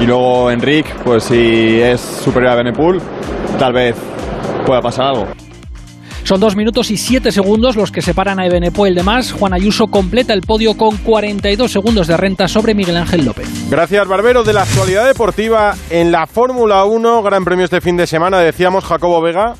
y 0.00 0.06
luego 0.06 0.50
Enric, 0.50 0.86
pues 1.02 1.24
si 1.24 1.80
es 1.80 2.00
superior 2.00 2.52
a 2.52 2.56
Benepool, 2.56 3.00
tal 3.58 3.72
vez 3.72 3.96
pueda 4.64 4.80
pasar 4.80 5.08
algo. 5.08 5.26
Son 6.24 6.40
dos 6.40 6.56
minutos 6.56 6.90
y 6.90 6.96
siete 6.96 7.30
segundos 7.32 7.76
los 7.76 7.92
que 7.92 8.00
separan 8.00 8.40
a 8.40 8.46
Ebenepoel 8.46 8.94
de 8.94 9.02
más. 9.02 9.30
Juan 9.30 9.52
Ayuso 9.52 9.88
completa 9.88 10.32
el 10.32 10.40
podio 10.40 10.74
con 10.74 10.96
42 10.96 11.70
segundos 11.70 12.06
de 12.06 12.16
renta 12.16 12.48
sobre 12.48 12.74
Miguel 12.74 12.96
Ángel 12.96 13.26
López. 13.26 13.46
Gracias, 13.68 14.08
Barbero. 14.08 14.42
De 14.42 14.54
la 14.54 14.62
actualidad 14.62 15.06
deportiva 15.06 15.74
en 15.90 16.10
la 16.10 16.26
Fórmula 16.26 16.86
1, 16.86 17.22
Gran 17.22 17.44
Premio 17.44 17.66
este 17.66 17.82
fin 17.82 17.98
de 17.98 18.06
semana, 18.06 18.38
decíamos 18.38 18.84
Jacobo 18.84 19.20
Vega. 19.20 19.54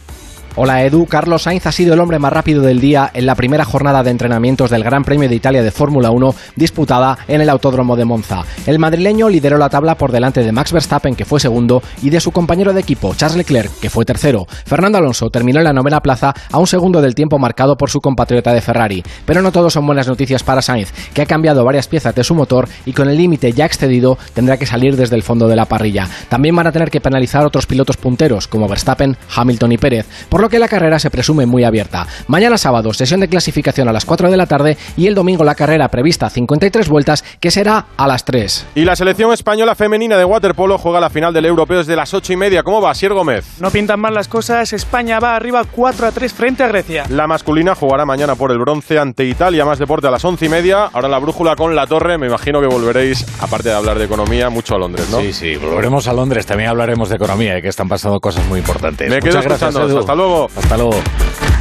Hola 0.57 0.85
Edu, 0.85 1.07
Carlos 1.07 1.43
Sainz 1.43 1.67
ha 1.67 1.73
sido 1.73 1.95
el 1.95 2.01
hombre 2.01 2.21
más 2.21 2.33
rápido 2.33 2.63
del 2.63 2.81
día 2.81 3.11
en 3.13 3.27
la 3.27 3.35
primera 3.35 3.65
jornada 3.65 4.05
de 4.05 4.13
entrenamientos 4.13 4.71
del 4.71 4.85
Gran 4.85 5.03
Premio 5.03 5.29
de 5.29 5.35
Italia 5.35 5.65
de 5.65 5.73
Fórmula 5.73 6.13
1 6.13 6.33
disputada 6.55 7.19
en 7.27 7.41
el 7.41 7.51
Autódromo 7.51 7.97
de 7.97 8.05
Monza. 8.05 8.45
El 8.65 8.79
madrileño 8.79 9.29
lideró 9.29 9.59
la 9.59 9.69
tabla 9.69 9.97
por 9.97 10.13
delante 10.13 10.45
de 10.45 10.53
Max 10.53 10.71
Verstappen, 10.71 11.17
que 11.17 11.25
fue 11.25 11.41
segundo, 11.41 11.83
y 12.03 12.11
de 12.11 12.21
su 12.21 12.31
compañero 12.31 12.73
de 12.73 12.83
equipo, 12.83 13.17
Charles 13.17 13.37
Leclerc, 13.37 13.81
que 13.81 13.91
fue 13.91 14.05
tercero. 14.05 14.47
Fernando 14.65 14.99
Alonso 14.99 15.29
terminó 15.29 15.59
en 15.59 15.65
la 15.65 15.73
novena 15.73 16.01
plaza 16.01 16.33
a 16.53 16.59
un 16.61 16.69
segundo 16.69 17.03
del 17.03 17.17
tiempo 17.17 17.37
marcado 17.37 17.77
por 17.77 17.91
su 17.91 18.01
compatriota 18.01 18.53
de 18.53 18.61
Ferrari. 18.61 19.03
Pero 19.27 19.43
no 19.43 19.51
todo 19.51 19.71
son 19.71 19.85
buenas 19.85 20.07
noticias 20.07 20.45
para 20.45 20.63
Sainz, 20.63 20.93
que 21.13 21.23
ha 21.23 21.27
cambiado 21.27 21.65
varias 21.65 21.89
piezas 21.89 22.15
de 22.15 22.23
su 22.23 22.37
motor 22.37 22.69
y 22.87 22.93
con 22.93 23.09
el 23.09 23.17
límite 23.17 23.53
ya 23.53 23.67
excedido 23.67 24.19
tendrá 24.35 24.57
que 24.57 24.67
salir 24.67 24.97
desde 24.97 25.17
el 25.17 25.25
fondo 25.25 25.49
de 25.49 25.57
la 25.57 25.65
parrilla. 25.65 26.09
También 26.29 26.55
van 26.55 26.69
a 26.69 26.73
tener 26.73 26.93
que 26.93 27.01
penalizar 27.01 27.45
otros 27.45 27.67
pilotos 27.67 27.97
punteros, 27.97 28.47
como 28.47 28.69
Verstappen, 28.69 29.17
Hamilton 29.35 29.73
y 29.73 29.79
Pérez. 29.79 30.07
Lo 30.45 30.51
que 30.51 30.59
la 30.59 30.69
carrera 30.69 30.99
se 30.99 31.09
presume 31.09 31.47
muy 31.47 31.65
abierta. 31.65 32.07
Mañana 32.29 32.59
sábado, 32.59 32.93
sesión 32.93 33.21
de 33.21 33.29
clasificación 33.29 33.89
a 33.89 33.93
las 33.95 34.05
4 34.05 34.31
de 34.31 34.37
la 34.37 34.45
tarde 34.45 34.77
y 34.95 35.07
el 35.07 35.15
domingo 35.15 35.43
la 35.43 35.55
carrera 35.55 35.89
prevista 35.89 36.29
53 36.29 36.87
vueltas, 36.91 37.25
que 37.41 37.51
será 37.51 37.87
a 37.97 38.07
las 38.07 38.27
3. 38.27 38.67
Y 38.75 38.85
la 38.85 38.95
selección 38.95 39.33
española 39.33 39.75
femenina 39.75 40.19
de 40.19 40.25
waterpolo 40.27 40.77
juega 40.77 41.01
la 41.01 41.09
final 41.09 41.33
del 41.33 41.47
europeo 41.47 41.79
desde 41.79 41.97
las 41.97 42.13
8 42.13 42.35
y 42.35 42.37
media. 42.37 42.63
¿Cómo 42.63 42.83
va, 42.83 42.95
Sier 42.95 43.15
Gómez? 43.15 43.59
No 43.59 43.71
pintan 43.71 43.99
mal 44.01 44.13
las 44.13 44.29
cosas, 44.29 44.75
España 44.75 45.19
va 45.19 45.35
arriba 45.35 45.63
4 45.65 46.09
a 46.09 46.13
3 46.13 46.35
frente 46.35 46.63
a 46.63 46.69
Grecia. 46.69 47.05
La 47.09 47.27
masculina 47.27 47.75
jugará 47.75 48.05
mañana 48.05 48.35
por 48.35 48.53
el 48.53 48.59
bronce 48.59 48.99
ante 48.99 49.25
Italia, 49.25 49.65
más 49.65 49.79
deporte 49.79 50.09
a 50.09 50.11
las 50.11 50.23
11 50.23 50.45
y 50.45 50.49
media. 50.51 50.91
Ahora 50.93 51.09
la 51.09 51.21
brújula 51.21 51.57
con 51.57 51.75
la 51.75 51.87
torre, 51.87 52.19
me 52.19 52.27
imagino 52.27 52.61
que 52.61 52.67
volveréis, 52.67 53.25
aparte 53.41 53.71
de 53.71 53.77
hablar 53.77 53.99
de 53.99 54.05
economía, 54.05 54.51
mucho 54.51 54.75
a 54.75 54.79
Londres, 54.79 55.09
¿no? 55.11 55.21
Sí, 55.21 55.33
sí, 55.33 55.57
volveremos 55.57 56.07
a 56.07 56.13
Londres, 56.13 56.45
también 56.45 56.69
hablaremos 56.69 57.09
de 57.09 57.17
economía, 57.17 57.57
y 57.57 57.63
que 57.63 57.69
están 57.69 57.89
pasando 57.89 58.21
cosas 58.21 58.47
muy 58.47 58.59
importantes. 58.59 59.09
Me 59.09 59.21
quedo 59.21 59.37
Muchas 59.37 59.45
gracias, 59.45 59.69
escuchándonos. 59.71 59.91
Edu. 59.93 59.99
Hasta 60.43 60.77
luego. 60.77 60.95